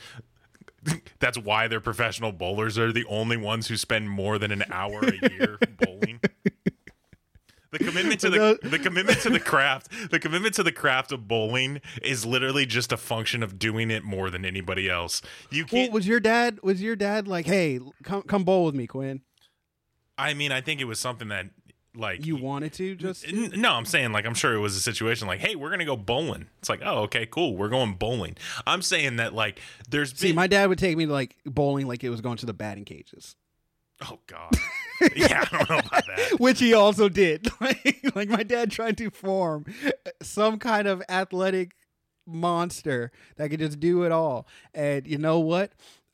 [1.18, 2.76] That's why they're professional bowlers.
[2.76, 6.20] They're the only ones who spend more than an hour a year bowling.
[7.78, 11.26] The commitment to the the commitment to the craft, the commitment to the craft of
[11.28, 15.20] bowling is literally just a function of doing it more than anybody else.
[15.50, 15.92] You can't.
[15.92, 19.22] was your dad was your dad like, hey, come come bowl with me, Quinn?
[20.16, 21.46] I mean, I think it was something that
[21.96, 24.80] like You wanted to just N- No, I'm saying like I'm sure it was a
[24.80, 26.46] situation like, hey, we're gonna go bowling.
[26.58, 28.36] It's like, oh, okay, cool, we're going bowling.
[28.66, 30.28] I'm saying that like there's see.
[30.28, 32.52] been- My dad would take me to like bowling, like it was going to the
[32.52, 33.36] batting cages,
[34.10, 34.50] oh god,
[35.16, 36.34] yeah, I don't know about that.
[36.38, 37.48] which he also did.
[37.60, 39.66] like, like my dad tried to form
[40.22, 41.72] some kind of athletic
[42.26, 44.46] monster that could just do it all.
[44.72, 45.72] And you know what?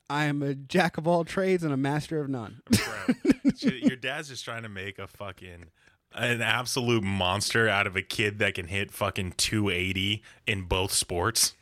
[0.09, 2.61] I am a jack of all trades and a master of none.
[3.61, 5.67] Your dad's just trying to make a fucking
[6.13, 11.53] an absolute monster out of a kid that can hit fucking 280 in both sports.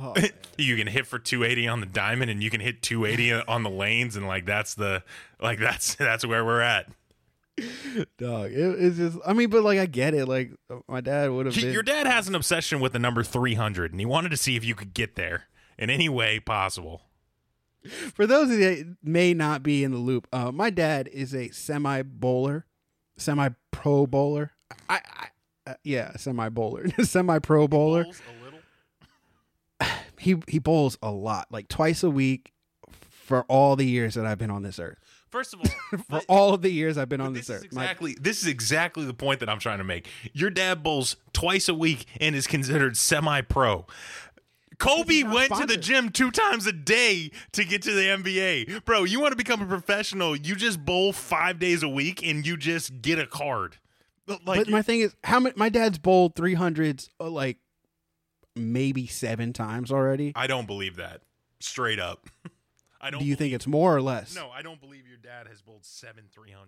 [0.00, 0.14] Oh,
[0.58, 3.70] you can hit for 280 on the diamond and you can hit 280 on the
[3.70, 5.02] lanes and like that's the
[5.40, 6.88] like that's that's where we're at.
[8.18, 9.18] Dog, it, it's just.
[9.26, 10.26] I mean, but like I get it.
[10.26, 10.52] Like
[10.86, 11.72] my dad would have been.
[11.72, 14.64] Your dad has an obsession with the number 300 and he wanted to see if
[14.64, 15.44] you could get there
[15.76, 17.02] in any way possible.
[18.14, 21.50] For those of that may not be in the loop, uh, my dad is a
[21.50, 22.66] semi bowler,
[23.16, 24.52] semi pro bowler.
[24.88, 25.26] I, I
[25.70, 28.04] uh, yeah, semi bowler, semi pro bowler.
[28.04, 28.37] Bowls a little.
[30.18, 32.52] He he bowls a lot, like twice a week,
[33.10, 34.98] for all the years that I've been on this earth.
[35.30, 35.60] First of
[35.92, 38.16] all, For all of the years I've been on this this, is earth, My- exactly
[38.20, 40.06] this is exactly the point that I'm trying to make.
[40.32, 43.86] Your dad bowls twice a week and is considered semi-pro.
[44.78, 48.84] Kobe went to the gym two times a day to get to the NBA.
[48.84, 52.46] Bro, you want to become a professional, you just bowl 5 days a week and
[52.46, 53.76] you just get a card.
[54.28, 55.54] Like but my thing is, how many?
[55.56, 57.56] My dad's bowled three hundreds, uh, like
[58.58, 60.32] maybe seven times already.
[60.36, 61.22] I don't believe that.
[61.60, 62.28] Straight up.
[63.00, 64.34] I don't Do you believe- think it's more or less?
[64.34, 66.64] No, I don't believe your dad has bowled 7 300s.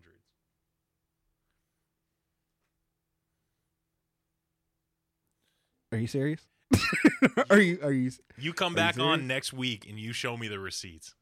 [5.92, 6.40] Are you serious?
[7.50, 7.78] are you?
[7.82, 8.12] Are you?
[8.38, 11.14] You come Are you back on next week and you show me the receipts.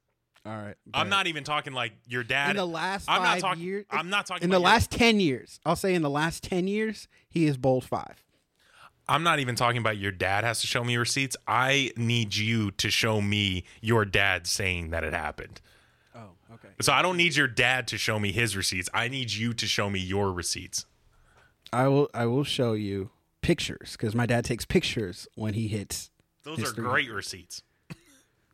[0.45, 0.75] All right.
[0.95, 2.51] I'm not even talking like your dad.
[2.51, 3.63] in the last I'm not five talking.
[3.63, 3.87] years.
[3.91, 5.59] I'm not talking in the last ten years.
[5.65, 8.23] I'll say in the last ten years, he has bowled five.
[9.09, 11.37] I'm not even talking about your dad has to show me receipts.
[11.47, 15.61] I need you to show me your dad saying that it happened.
[16.15, 16.69] Oh, okay.
[16.81, 18.89] So I don't need your dad to show me his receipts.
[18.93, 20.85] I need you to show me your receipts.
[21.73, 22.09] I will.
[22.15, 23.11] I will show you
[23.43, 26.11] pictures because my dad takes pictures when he hits.
[26.45, 26.85] Those History.
[26.85, 27.63] are great receipts.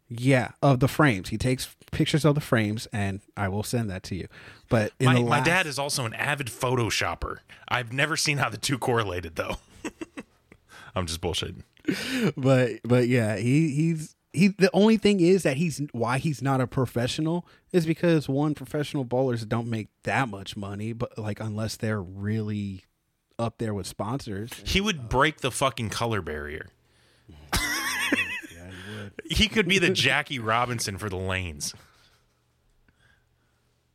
[0.09, 1.31] Yeah, of the frames.
[1.31, 4.29] He takes pictures of the frames, and I will send that to you.
[4.69, 7.39] But in My, the my dad is also an avid photoshopper.
[7.69, 9.57] I've never seen how the two correlated though.
[10.95, 11.63] I'm just bullshitting.
[12.37, 14.49] but but yeah, he he's he.
[14.49, 19.05] The only thing is that he's why he's not a professional is because one professional
[19.05, 22.85] bowlers don't make that much money, but like unless they're really
[23.39, 24.51] up there with sponsors.
[24.65, 26.69] He would break the fucking color barrier.
[27.29, 27.61] yeah,
[28.53, 29.13] he, would.
[29.29, 31.75] he could be the Jackie Robinson for the lanes.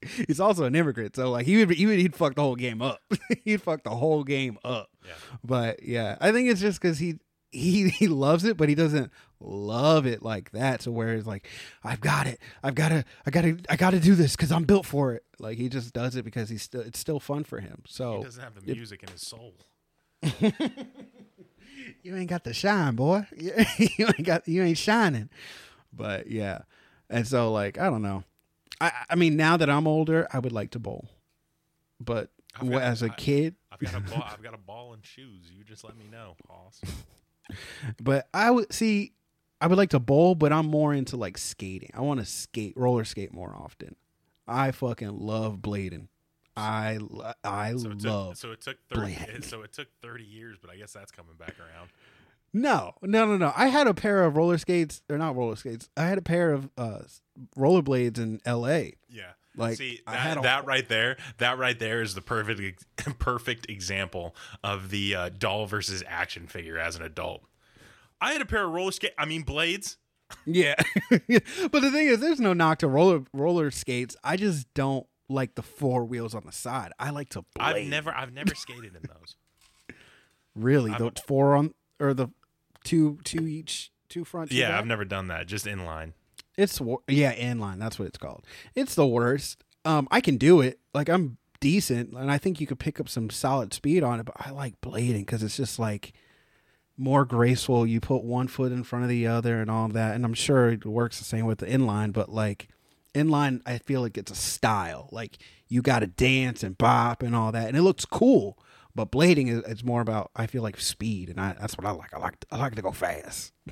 [0.27, 2.81] He's also an immigrant, so like he would he would he'd fuck the whole game
[2.81, 3.01] up.
[3.43, 4.89] he'd fuck the whole game up.
[5.05, 5.13] Yeah.
[5.43, 7.19] But yeah, I think it's just because he
[7.51, 10.81] he he loves it, but he doesn't love it like that.
[10.81, 11.47] So where it's like,
[11.83, 14.51] I've got it, I've got to, I got to, I got to do this because
[14.51, 15.23] I'm built for it.
[15.39, 17.83] Like he just does it because he's still it's still fun for him.
[17.87, 19.53] So He doesn't have the music in his soul.
[22.03, 23.25] you ain't got the shine, boy.
[23.37, 23.53] you
[24.07, 25.29] ain't got you ain't shining.
[25.91, 26.59] But yeah,
[27.09, 28.23] and so like I don't know.
[28.81, 31.07] I I mean now that I'm older, I would like to bowl,
[31.99, 34.23] but I've got- as a I- kid, I've got a ball.
[34.31, 35.51] I've got a ball and shoes.
[35.55, 36.81] You just let me know, Hoss.
[38.01, 39.13] But I would see,
[39.59, 41.91] I would like to bowl, but I'm more into like skating.
[41.93, 43.95] I want to skate, roller skate more often.
[44.47, 46.07] I fucking love blading.
[46.55, 46.99] I
[47.43, 47.99] I So love.
[48.29, 49.15] took, so it took thirty.
[49.15, 49.43] Blade.
[49.45, 51.89] So it took thirty years, but I guess that's coming back around.
[52.53, 53.53] No, no, no, no.
[53.55, 55.01] I had a pair of roller skates.
[55.07, 55.89] They're not roller skates.
[55.97, 56.99] I had a pair of uh,
[57.57, 58.95] rollerblades in L.A.
[59.09, 59.31] Yeah.
[59.55, 62.85] Like, See I that, had a- that right there, that right there is the perfect
[63.19, 67.43] perfect example of the uh, doll versus action figure as an adult.
[68.21, 69.13] I had a pair of roller skate.
[69.17, 69.97] I mean blades.
[70.45, 70.75] Yeah,
[71.09, 74.15] but the thing is, there's no knock to roller roller skates.
[74.23, 76.91] I just don't like the four wheels on the side.
[76.99, 77.75] I like to blade.
[77.75, 79.35] I've never I've never skated in those.
[80.55, 82.27] really I've- the four on or the
[82.83, 84.49] two two each two front.
[84.51, 84.79] Two yeah, back?
[84.79, 85.47] I've never done that.
[85.47, 86.13] Just inline.
[86.57, 87.79] It's wor- yeah, inline.
[87.79, 88.45] That's what it's called.
[88.75, 89.63] It's the worst.
[89.85, 90.79] Um, I can do it.
[90.93, 94.25] Like I'm decent, and I think you could pick up some solid speed on it.
[94.25, 96.13] But I like blading because it's just like
[96.97, 97.87] more graceful.
[97.87, 100.69] You put one foot in front of the other and all that, and I'm sure
[100.69, 102.11] it works the same with the inline.
[102.11, 102.67] But like
[103.15, 105.07] inline, I feel like it's a style.
[105.11, 108.57] Like you got to dance and bop and all that, and it looks cool.
[108.95, 111.91] But blading is it's more about I feel like speed, and I, that's what I
[111.91, 112.13] like.
[112.13, 113.53] I like I like to go fast.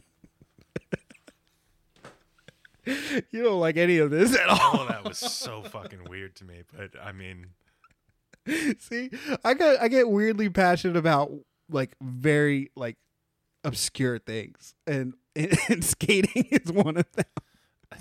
[2.85, 4.81] you don't like any of this at all.
[4.81, 6.61] Of that was so fucking weird to me.
[6.73, 7.47] But I mean,
[8.79, 9.09] See,
[9.43, 11.31] I get I get weirdly passionate about
[11.69, 12.97] like very like
[13.63, 17.25] obscure things, and and, skating is one of them.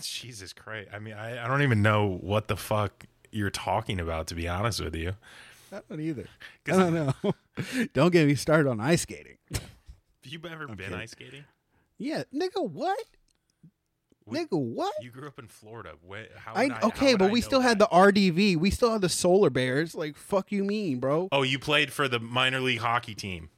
[0.00, 0.88] Jesus Christ.
[0.92, 4.26] I mean, I, I don't even know what the fuck you're talking about.
[4.28, 5.14] To be honest with you,
[5.76, 6.26] I don't either.
[6.68, 7.14] I don't know.
[7.94, 9.36] don't get me started on ice skating.
[9.52, 9.62] have
[10.24, 10.94] you ever been kidding.
[10.94, 11.44] ice skating?
[11.98, 12.98] Yeah, nigga, what?
[14.24, 14.92] We- nigga, what?
[15.00, 15.92] You grew up in Florida.
[16.04, 18.56] Where, how I how okay, but I we still had the RDV.
[18.56, 19.94] We still had the Solar Bears.
[19.94, 21.28] Like, fuck you mean, bro?
[21.30, 23.50] Oh, you played for the minor league hockey team.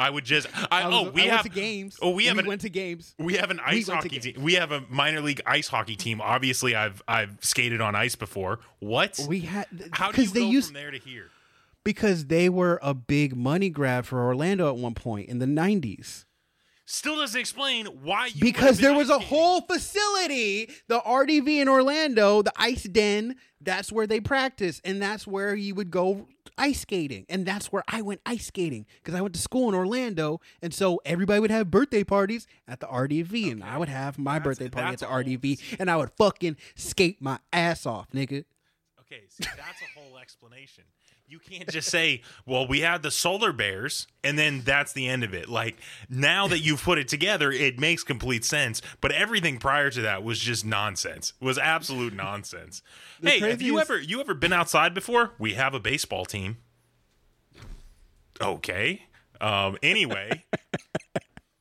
[0.00, 0.48] I would just.
[0.72, 1.98] I, I oh, was- oh, we I have went to games.
[2.00, 3.14] Oh, we have an, went to games.
[3.18, 4.42] we have an ice to hockey team.
[4.42, 6.20] We have a minor league ice hockey team.
[6.20, 8.60] Obviously, I've I've skated on ice before.
[8.78, 9.20] What?
[9.28, 11.30] We had How do you because they go used from there to here?
[11.84, 16.26] because they were a big money grab for Orlando at one point in the nineties.
[16.86, 18.40] Still doesn't explain why you.
[18.40, 19.28] because there was a skating.
[19.28, 23.36] whole facility, the RDV in Orlando, the ice den.
[23.60, 26.26] That's where they practice, and that's where you would go
[26.60, 29.74] ice skating, and that's where I went ice skating because I went to school in
[29.74, 34.18] Orlando, and so everybody would have birthday parties at the RDV, and I would have
[34.18, 37.38] my That's- birthday party at the a whole- RDV, and I would fucking skate my
[37.52, 38.44] ass off, nigga.
[39.00, 40.84] Okay, see, that's a whole explanation.
[41.30, 45.22] You can't just say, "Well, we had the solar bears," and then that's the end
[45.22, 45.48] of it.
[45.48, 45.76] Like
[46.08, 48.82] now that you've put it together, it makes complete sense.
[49.00, 51.32] But everything prior to that was just nonsense.
[51.40, 52.82] Was absolute nonsense.
[53.22, 55.34] hey, have you ever you ever been outside before?
[55.38, 56.56] We have a baseball team.
[58.40, 59.02] Okay.
[59.40, 59.78] Um.
[59.84, 60.44] Anyway,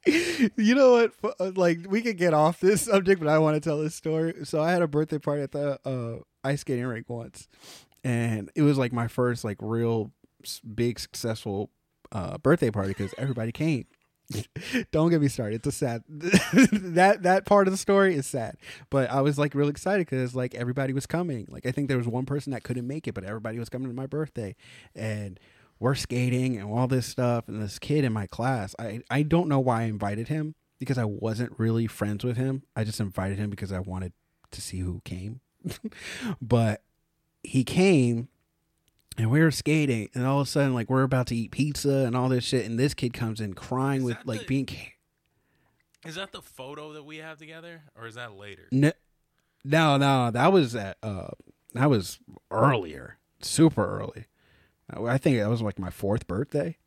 [0.56, 0.92] You know
[1.22, 1.36] what?
[1.40, 4.34] Uh, Like we could get off this subject, but I want to tell this story.
[4.46, 7.48] So I had a birthday party at the uh, ice skating rink once,
[8.04, 10.12] and it was like my first like real
[10.76, 11.70] big successful
[12.12, 13.86] uh, birthday party because everybody came.
[14.92, 15.56] Don't get me started.
[15.56, 18.58] It's a sad that that part of the story is sad,
[18.90, 21.48] but I was like real excited because like everybody was coming.
[21.50, 23.88] Like I think there was one person that couldn't make it, but everybody was coming
[23.88, 24.56] to my birthday,
[24.94, 25.40] and
[25.80, 29.48] we're skating and all this stuff, and this kid in my class, I I don't
[29.48, 32.64] know why I invited him because I wasn't really friends with him.
[32.76, 34.14] I just invited him because I wanted
[34.52, 35.42] to see who came.
[36.42, 36.84] but
[37.44, 38.28] he came
[39.18, 41.90] and we were skating and all of a sudden like we're about to eat pizza
[42.06, 44.68] and all this shit and this kid comes in crying Is with like the- being
[46.06, 48.68] Is that the photo that we have together, or is that later?
[48.72, 48.92] no
[49.64, 51.30] no no that was at uh
[51.74, 52.20] that was
[52.50, 54.26] earlier super early
[55.06, 56.78] i think that was like my fourth birthday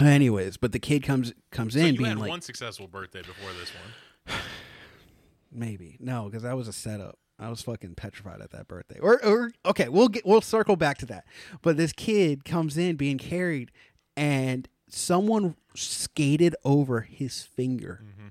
[0.00, 3.20] anyways but the kid comes comes So in you being had like one successful birthday
[3.22, 4.38] before this one.
[5.52, 7.18] Maybe no, because that was a setup.
[7.38, 8.98] I was fucking petrified at that birthday.
[8.98, 11.26] Or, or okay, we'll get we'll circle back to that.
[11.62, 13.70] But this kid comes in being carried,
[14.16, 18.00] and someone skated over his finger.
[18.02, 18.26] Mm-hmm.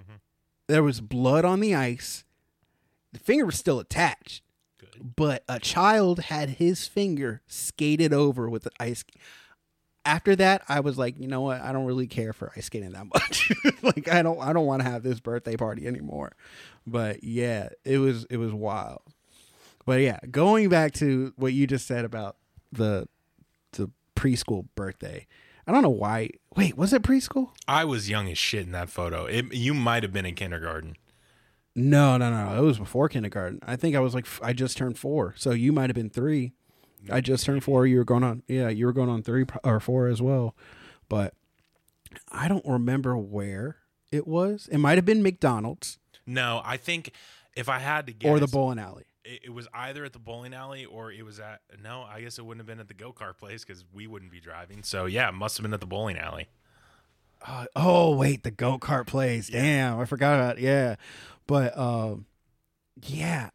[0.00, 0.16] Mm-hmm.
[0.68, 2.24] There was blood on the ice.
[3.12, 4.42] The finger was still attached,
[4.78, 5.14] Good.
[5.16, 9.04] but a child had his finger skated over with the ice.
[10.04, 11.60] After that, I was like, you know what?
[11.60, 13.52] I don't really care for ice skating that much.
[13.82, 16.32] like, I don't, I don't want to have this birthday party anymore.
[16.86, 19.02] But yeah, it was, it was wild.
[19.84, 22.36] But yeah, going back to what you just said about
[22.72, 23.08] the,
[23.72, 25.26] the preschool birthday.
[25.66, 26.30] I don't know why.
[26.56, 27.50] Wait, was it preschool?
[27.68, 29.26] I was young as shit in that photo.
[29.26, 30.96] It, you might have been in kindergarten.
[31.74, 32.58] No, no, no.
[32.58, 33.60] It was before kindergarten.
[33.62, 35.34] I think I was like, I just turned four.
[35.36, 36.52] So you might have been three.
[37.10, 37.86] I just turned four.
[37.86, 40.54] You were going on, yeah, you were going on three or four as well.
[41.08, 41.34] But
[42.30, 43.76] I don't remember where
[44.10, 44.68] it was.
[44.70, 47.12] It might have been McDonald's No, I think
[47.56, 49.04] if I had to guess, or the bowling alley.
[49.24, 51.60] it, it was either at the bowling alley or it was at.
[51.82, 54.30] No, I guess it wouldn't have been at the go kart place because we wouldn't
[54.32, 54.82] be driving.
[54.82, 56.48] So yeah, it must have been at the bowling alley.
[57.44, 59.48] Uh, oh wait, the go kart place.
[59.48, 60.58] Damn, I forgot about.
[60.58, 60.96] Yeah,
[61.46, 62.26] but um,
[63.02, 63.50] yeah.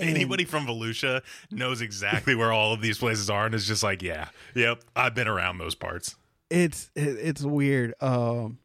[0.00, 4.02] Anybody from Volusia knows exactly where all of these places are, and is just like,
[4.02, 6.16] yeah, yep, I've been around those parts.
[6.50, 7.94] it's it's weird.
[8.00, 8.58] Um,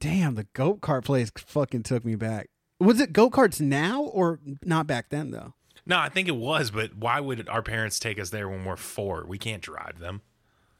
[0.00, 2.48] damn, the go kart place fucking took me back.
[2.80, 5.54] Was it go karts now or not back then though?
[5.86, 8.76] No, I think it was, but why would our parents take us there when we're
[8.76, 9.24] four?
[9.26, 10.20] We can't drive them.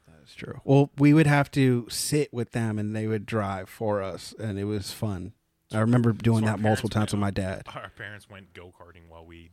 [0.07, 0.61] That's true.
[0.63, 4.59] Well, we would have to sit with them and they would drive for us, and
[4.59, 5.33] it was fun.
[5.73, 7.63] I remember doing So that multiple times with my dad.
[7.73, 9.49] Our parents went go karting while we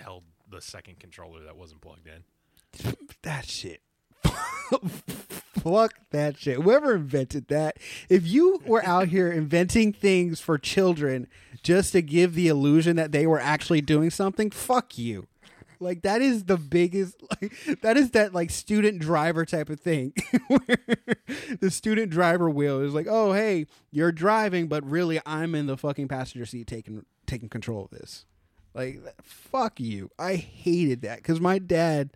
[0.00, 2.94] held the second controller that wasn't plugged in.
[3.22, 3.82] That shit.
[4.24, 6.56] Fuck that shit.
[6.56, 7.76] Whoever invented that,
[8.08, 11.26] if you were out here inventing things for children
[11.62, 15.26] just to give the illusion that they were actually doing something, fuck you.
[15.80, 20.12] Like that is the biggest like that is that like student driver type of thing.
[20.48, 20.96] where
[21.60, 25.76] the student driver wheel is like, "Oh, hey, you're driving, but really I'm in the
[25.78, 28.26] fucking passenger seat taking taking control of this."
[28.74, 30.10] Like fuck you.
[30.18, 32.10] I hated that cuz my dad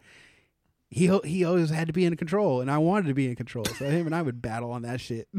[0.90, 3.64] he he always had to be in control, and I wanted to be in control.
[3.64, 5.28] So him and I would battle on that shit.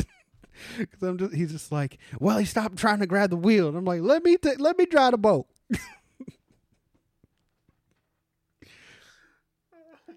[0.77, 3.75] Because I'm just he's just like, well, he stopped trying to grab the wheel, and
[3.77, 5.47] I'm like, let me ta- let me drive the boat.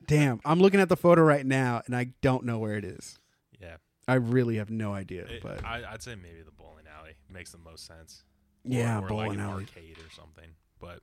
[0.06, 3.18] Damn, I'm looking at the photo right now, and I don't know where it is.
[3.60, 3.76] Yeah,
[4.06, 5.24] I really have no idea.
[5.24, 8.22] It- but I, I'd say maybe the bowling alley makes the most sense.
[8.64, 10.50] Or- yeah, or, bowling like an alley, arcade or something.
[10.80, 11.00] But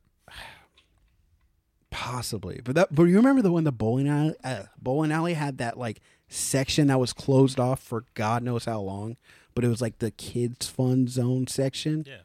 [1.90, 2.62] possibly.
[2.64, 5.78] But that, but you remember the when the bowling alley, uh, bowling alley had that
[5.78, 9.18] like section that was closed off for God knows how long,
[9.54, 12.04] but it was like the kids fun zone section.
[12.08, 12.18] yeah,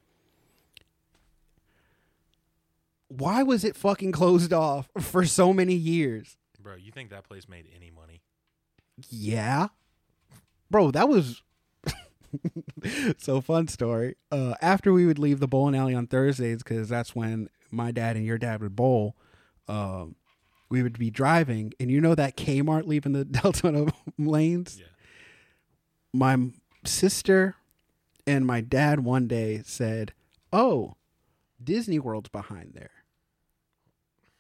[3.09, 6.37] why was it fucking closed off for so many years?
[6.63, 8.21] bro, you think that place made any money?
[9.09, 9.69] Yeah.
[10.71, 11.43] Bro, that was
[13.19, 14.17] so fun story.
[14.31, 18.17] Uh after we would leave the bowling alley on Thursdays cuz that's when my dad
[18.17, 19.17] and your dad would bowl,
[19.69, 20.17] um
[20.69, 24.79] we would be driving and you know that Kmart leaving the Deltona lanes?
[24.81, 24.87] Yeah.
[26.13, 26.51] My
[26.85, 27.57] sister
[28.27, 30.13] and my dad one day said,
[30.53, 30.95] "Oh,
[31.63, 32.91] Disney World's behind there.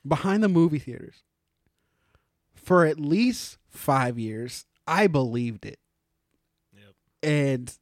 [0.06, 1.22] Behind the movie theaters."
[2.54, 5.78] For at least 5 years, I believed it.
[6.74, 6.94] Yep.
[7.22, 7.78] And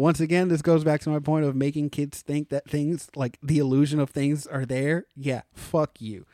[0.00, 3.38] once again, this goes back to my point of making kids think that things like
[3.42, 5.04] the illusion of things are there.
[5.14, 6.24] Yeah, fuck you.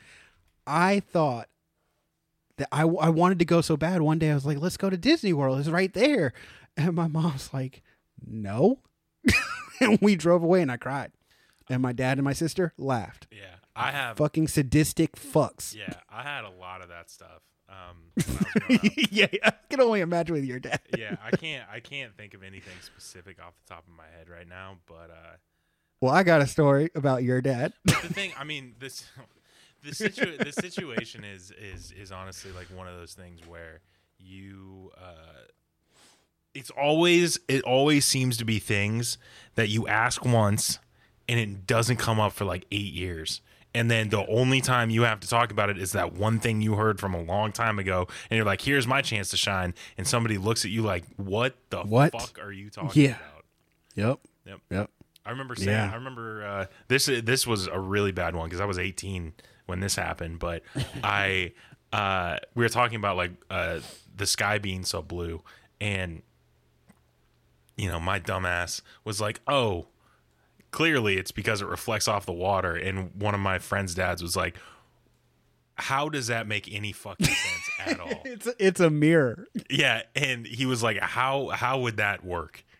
[0.65, 1.49] I thought
[2.57, 4.01] that I, I wanted to go so bad.
[4.01, 5.59] One day I was like, let's go to Disney World.
[5.59, 6.31] It's right there.
[6.77, 7.83] And my mom's like,
[8.25, 8.79] no.
[9.81, 11.11] and we drove away and I cried.
[11.69, 13.27] And my dad and my sister laughed.
[13.29, 14.15] Yeah, I have.
[14.15, 15.75] Fucking sadistic fucks.
[15.75, 17.41] Yeah, I had a lot of that stuff.
[17.69, 18.35] Um, when I was
[18.67, 19.07] growing up.
[19.11, 20.79] yeah, I can only imagine with your dad.
[20.97, 21.67] yeah, I can't.
[21.71, 24.77] I can't think of anything specific off the top of my head right now.
[24.85, 25.35] But uh,
[26.01, 27.73] Well, I got a story about your dad.
[27.85, 29.05] the thing, I mean, this.
[29.83, 33.81] the situ- the situation is is is honestly like one of those things where
[34.19, 35.43] you uh
[36.55, 39.17] it's always it always seems to be things
[39.55, 40.79] that you ask once
[41.29, 43.41] and it doesn't come up for like 8 years.
[43.77, 46.61] And then the only time you have to talk about it is that one thing
[46.61, 49.73] you heard from a long time ago and you're like here's my chance to shine
[49.97, 52.11] and somebody looks at you like what the What?
[52.11, 53.09] fuck are you talking Yeah.
[53.09, 53.43] about?
[53.95, 54.19] Yep.
[54.45, 54.59] Yep.
[54.71, 54.89] Yep.
[55.25, 55.69] I remember saying.
[55.69, 55.91] Yeah.
[55.91, 57.05] I remember uh, this.
[57.07, 59.33] This was a really bad one because I was 18
[59.65, 60.39] when this happened.
[60.39, 60.63] But
[61.03, 61.51] I,
[61.91, 63.81] uh, we were talking about like uh,
[64.15, 65.43] the sky being so blue,
[65.81, 66.21] and
[67.75, 69.87] you know, my dumbass was like, "Oh,
[70.71, 74.35] clearly it's because it reflects off the water." And one of my friend's dads was
[74.35, 74.57] like,
[75.75, 79.47] "How does that make any fucking sense at all?" It's a, it's a mirror.
[79.69, 82.63] Yeah, and he was like, "How how would that work?"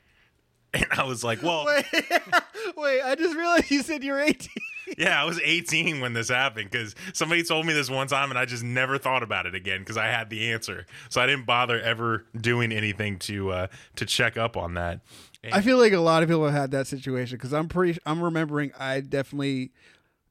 [0.73, 1.85] And I was like, "Well." Wait,
[2.77, 4.49] wait, I just realized you said you're 18.
[4.97, 8.38] Yeah, I was 18 when this happened because somebody told me this one time and
[8.39, 10.85] I just never thought about it again because I had the answer.
[11.09, 13.67] So I didn't bother ever doing anything to uh,
[13.97, 15.01] to check up on that.
[15.43, 17.99] And- I feel like a lot of people have had that situation because I'm pretty.
[18.05, 19.71] I'm remembering I definitely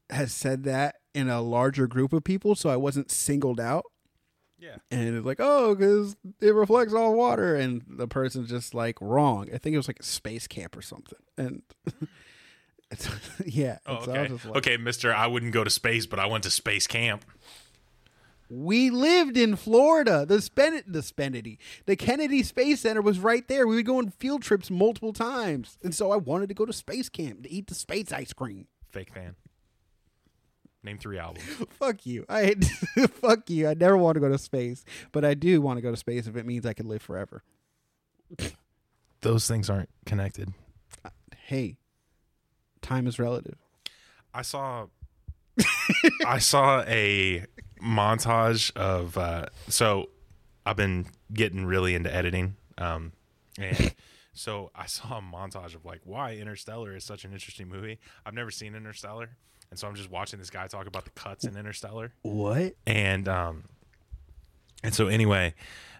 [0.09, 3.83] has said that in a larger group of people, so I wasn't singled out.
[4.59, 4.77] yeah.
[4.91, 9.49] And it's like, oh, because it reflects all water, and the person's just like wrong.
[9.53, 11.61] I think it was like a space camp or something, and
[12.91, 13.09] it's
[13.45, 13.79] yeah.
[13.85, 14.47] Oh, and so I was okay.
[14.47, 15.13] like, okay, Mister.
[15.13, 17.25] I wouldn't go to space, but I went to space camp.
[18.49, 20.25] We lived in Florida.
[20.25, 23.67] The Spen the Spenity, the Kennedy Space Center was right there.
[23.67, 26.73] We would go on field trips multiple times, and so I wanted to go to
[26.73, 28.67] space camp to eat the space ice cream.
[28.89, 29.35] Fake fan.
[30.83, 31.43] Name three albums.
[31.71, 32.25] Fuck you.
[32.29, 32.55] I
[33.21, 33.67] fuck you.
[33.67, 36.27] I never want to go to space, but I do want to go to space
[36.27, 37.43] if it means I can live forever.
[39.21, 40.53] Those things aren't connected.
[41.35, 41.77] Hey,
[42.81, 43.55] time is relative.
[44.33, 44.87] I saw
[46.25, 47.45] I saw a
[47.81, 50.09] montage of uh so
[50.65, 53.11] I've been getting really into editing um
[53.59, 53.93] and
[54.33, 57.99] so I saw a montage of like why Interstellar is such an interesting movie.
[58.25, 59.29] I've never seen Interstellar
[59.69, 62.75] and so I'm just watching this guy talk about the cuts in Interstellar What?
[62.85, 63.63] and um
[64.83, 65.53] and so anyway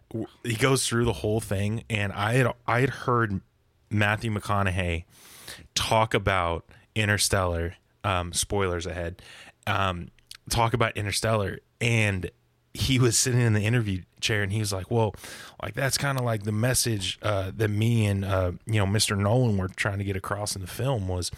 [0.09, 3.41] w- he goes through the whole thing and i had i had heard
[3.89, 5.03] matthew mcconaughey
[5.75, 9.21] talk about interstellar um spoilers ahead
[9.65, 10.09] um
[10.49, 12.31] talk about interstellar and
[12.73, 15.13] he was sitting in the interview chair and he was like well
[15.61, 19.17] like that's kind of like the message uh that me and uh you know mr
[19.17, 21.31] nolan were trying to get across in the film was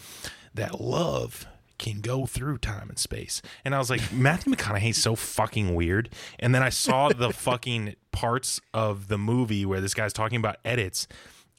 [0.54, 1.46] that love
[1.80, 3.42] can go through time and space.
[3.66, 6.10] And I was like, Matthew McConaughey's so fucking weird.
[6.38, 10.58] And then I saw the fucking parts of the movie where this guy's talking about
[10.64, 11.08] edits,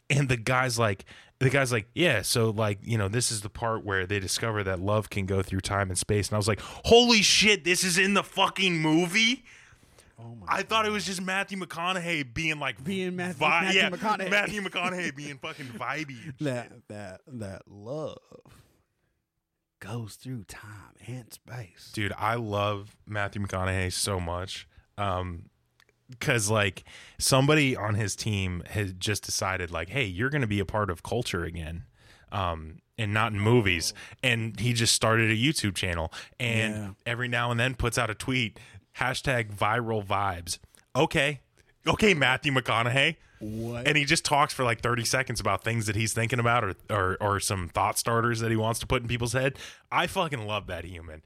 [0.09, 1.05] and the guy's like,
[1.41, 4.63] the guy's like, yeah, so like, you know, this is the part where they discover
[4.65, 6.29] that love can go through time and space.
[6.29, 9.45] And I was like, holy shit, this is in the fucking movie.
[10.19, 13.81] Oh my I thought it was just Matthew McConaughey being like Being Matthew- vi- Matthew
[13.81, 14.31] yeah, McConaughey.
[14.31, 16.37] Matthew McConaughey being fucking vibey.
[16.41, 18.19] That that that love
[19.81, 21.91] goes through time and space.
[21.95, 24.69] dude i love matthew mcconaughey so much
[24.99, 25.45] um
[26.11, 26.85] because like
[27.19, 31.03] somebody on his team has just decided like hey you're gonna be a part of
[31.03, 31.85] culture again
[32.33, 33.95] um and not in movies.
[34.23, 36.91] And he just started a youtube channel and Yeah.
[37.07, 38.61] every now and then puts out a tweet
[38.99, 40.59] hashtag viral vibes.
[40.95, 41.41] Okay.
[41.87, 43.17] Okay matthew mcconaughey.
[43.43, 43.89] What?
[43.89, 46.75] and he just talks for like 30 seconds about things that he's thinking about or,
[46.91, 49.59] or or some thought starters that he wants to put in people's head.
[49.91, 51.23] I fucking love that human.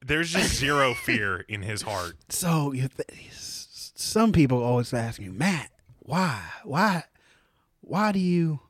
[0.00, 2.16] There's just zero fear in his heart.
[2.30, 3.67] So you th-
[3.98, 7.02] some people always ask you, Matt, why, why,
[7.80, 8.60] why do you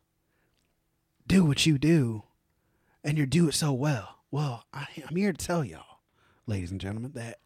[1.27, 2.23] do what you do,
[3.05, 4.17] and you do it so well?
[4.31, 6.01] Well, I, I'm here to tell y'all,
[6.47, 7.41] ladies and gentlemen, that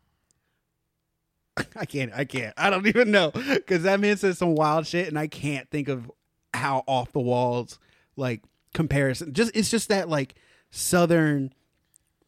[1.76, 5.08] I can't, I can't, I don't even know because that man says some wild shit,
[5.08, 6.08] and I can't think of
[6.54, 7.80] how off the walls
[8.14, 8.42] like
[8.74, 9.32] comparison.
[9.32, 10.36] Just it's just that like
[10.70, 11.52] southern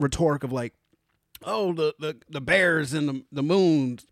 [0.01, 0.75] rhetoric of like
[1.45, 4.05] oh the the, the bears and the, the moons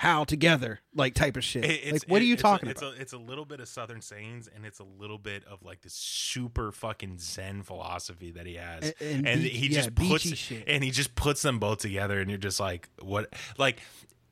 [0.00, 2.98] how together like type of shit It- like what are you talking a, about It's
[2.98, 5.82] a, it's a little bit of Southern sayings, and it's a little bit of like
[5.82, 10.22] this super fucking Zen philosophy that he has, And- and beach- he yeah, just puts
[10.36, 10.64] shit.
[10.66, 13.28] and he just puts them both together, and you're just like, what?
[13.58, 13.80] Like,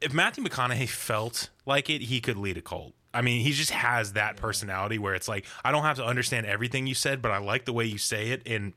[0.00, 2.94] if Matthew McConaughey felt like it, he could lead a cult.
[3.12, 6.46] I mean, he just has that personality where it's like, I don't have to understand
[6.46, 8.72] everything you said, but I like the way you say it, and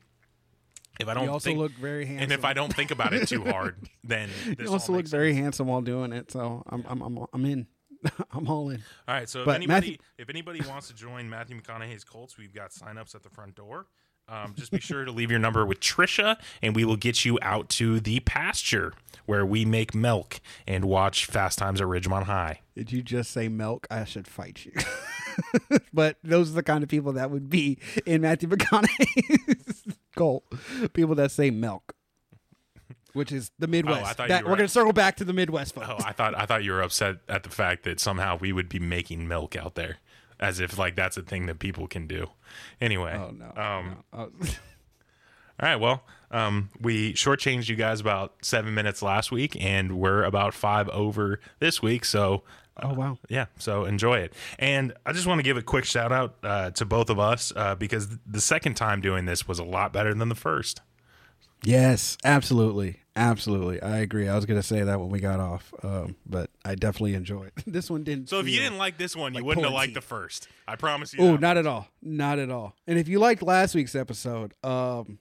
[1.00, 3.12] if I don't you also think, look very handsome and if I don't think about
[3.12, 5.42] it too hard, then this you also look very sense.
[5.42, 7.66] handsome while doing it so i'm i'm i'm, I'm in
[8.32, 11.60] i'm all in All right, so if anybody Matthew- if anybody wants to join Matthew
[11.60, 13.86] McConaughey's Colts, we've got signups at the front door.
[14.28, 17.38] um, just be sure to leave your number with Trisha, and we will get you
[17.42, 18.92] out to the pasture
[19.26, 22.60] where we make milk and watch Fast Times at Ridgemont High.
[22.76, 23.86] Did you just say milk?
[23.90, 24.72] I should fight you.
[25.92, 29.61] but those are the kind of people that would be in Matthew McConaughey's
[30.22, 30.44] goal.
[30.92, 31.94] People that say milk.
[33.12, 34.00] Which is the Midwest.
[34.00, 35.86] Oh, I thought That- you we're were- going to circle back to the Midwest, folks.
[35.90, 38.68] Oh, I thought I thought you were upset at the fact that somehow we would
[38.70, 39.98] be making milk out there,
[40.40, 42.30] as if like that's a thing that people can do.
[42.80, 43.46] Anyway, Oh, no.
[43.62, 43.96] Um, no.
[44.14, 44.30] Oh,
[45.60, 45.76] All right.
[45.76, 50.88] Well, um, we shortchanged you guys about seven minutes last week, and we're about five
[50.88, 52.06] over this week.
[52.06, 52.42] So,
[52.82, 53.18] oh, wow.
[53.28, 53.46] yeah.
[53.58, 54.32] So enjoy it.
[54.58, 57.52] And I just want to give a quick shout out uh, to both of us
[57.54, 60.80] uh, because the second time doing this was a lot better than the first.
[61.64, 62.98] Yes, absolutely.
[63.14, 63.80] Absolutely.
[63.82, 64.28] I agree.
[64.28, 67.52] I was going to say that when we got off, um, but I definitely enjoyed
[67.66, 68.30] This one didn't.
[68.30, 70.48] So if you didn't like this one, you like wouldn't have liked the first.
[70.66, 71.20] I promise you.
[71.22, 71.88] Oh, not at all.
[72.00, 72.74] Not at all.
[72.86, 75.18] And if you liked last week's episode, um,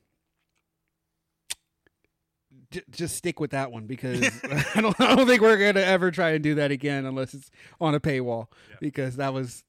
[2.71, 4.21] j- just stick with that one because
[4.75, 4.99] I don't.
[4.99, 7.99] I don't think we're gonna ever try and do that again unless it's on a
[7.99, 8.47] paywall
[8.79, 9.63] because that was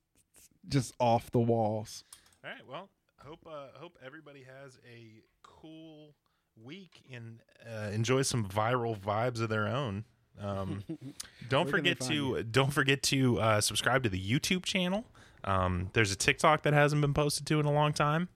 [0.68, 2.04] just off the walls.
[2.44, 2.62] All right.
[2.68, 2.88] Well,
[3.18, 6.14] hope uh, hope everybody has a cool
[6.62, 10.04] week and uh, enjoy some viral vibes of their own.
[10.40, 10.82] Um,
[11.48, 15.04] don't can they forget to don't forget to uh, subscribe to the YouTube channel.
[15.44, 18.28] Um, there's a TikTok that hasn't been posted to in a long time.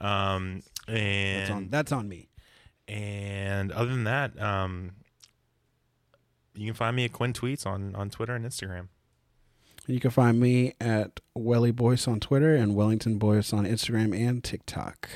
[0.00, 1.68] Um, and That's on.
[1.70, 2.28] That's on me.
[2.88, 4.92] And other than that, um,
[6.54, 8.88] you can find me at Quinn Tweets on on Twitter and Instagram.
[9.86, 14.42] You can find me at Welly Boyce on Twitter and Wellington Boyce on Instagram and
[14.42, 15.10] TikTok.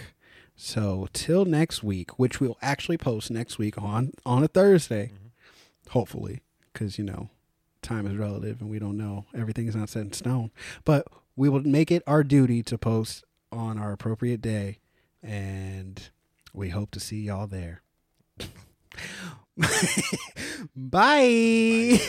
[0.56, 5.12] So till next week, which we'll actually post next week on on a Thursday,
[5.90, 6.42] hopefully,
[6.72, 7.30] because you know
[7.80, 10.50] time is relative and we don't know everything is not set in stone.
[10.84, 11.06] But
[11.36, 14.80] we will make it our duty to post on our appropriate day,
[15.22, 16.10] and
[16.52, 17.82] we hope to see y'all there.
[20.76, 22.00] Bye.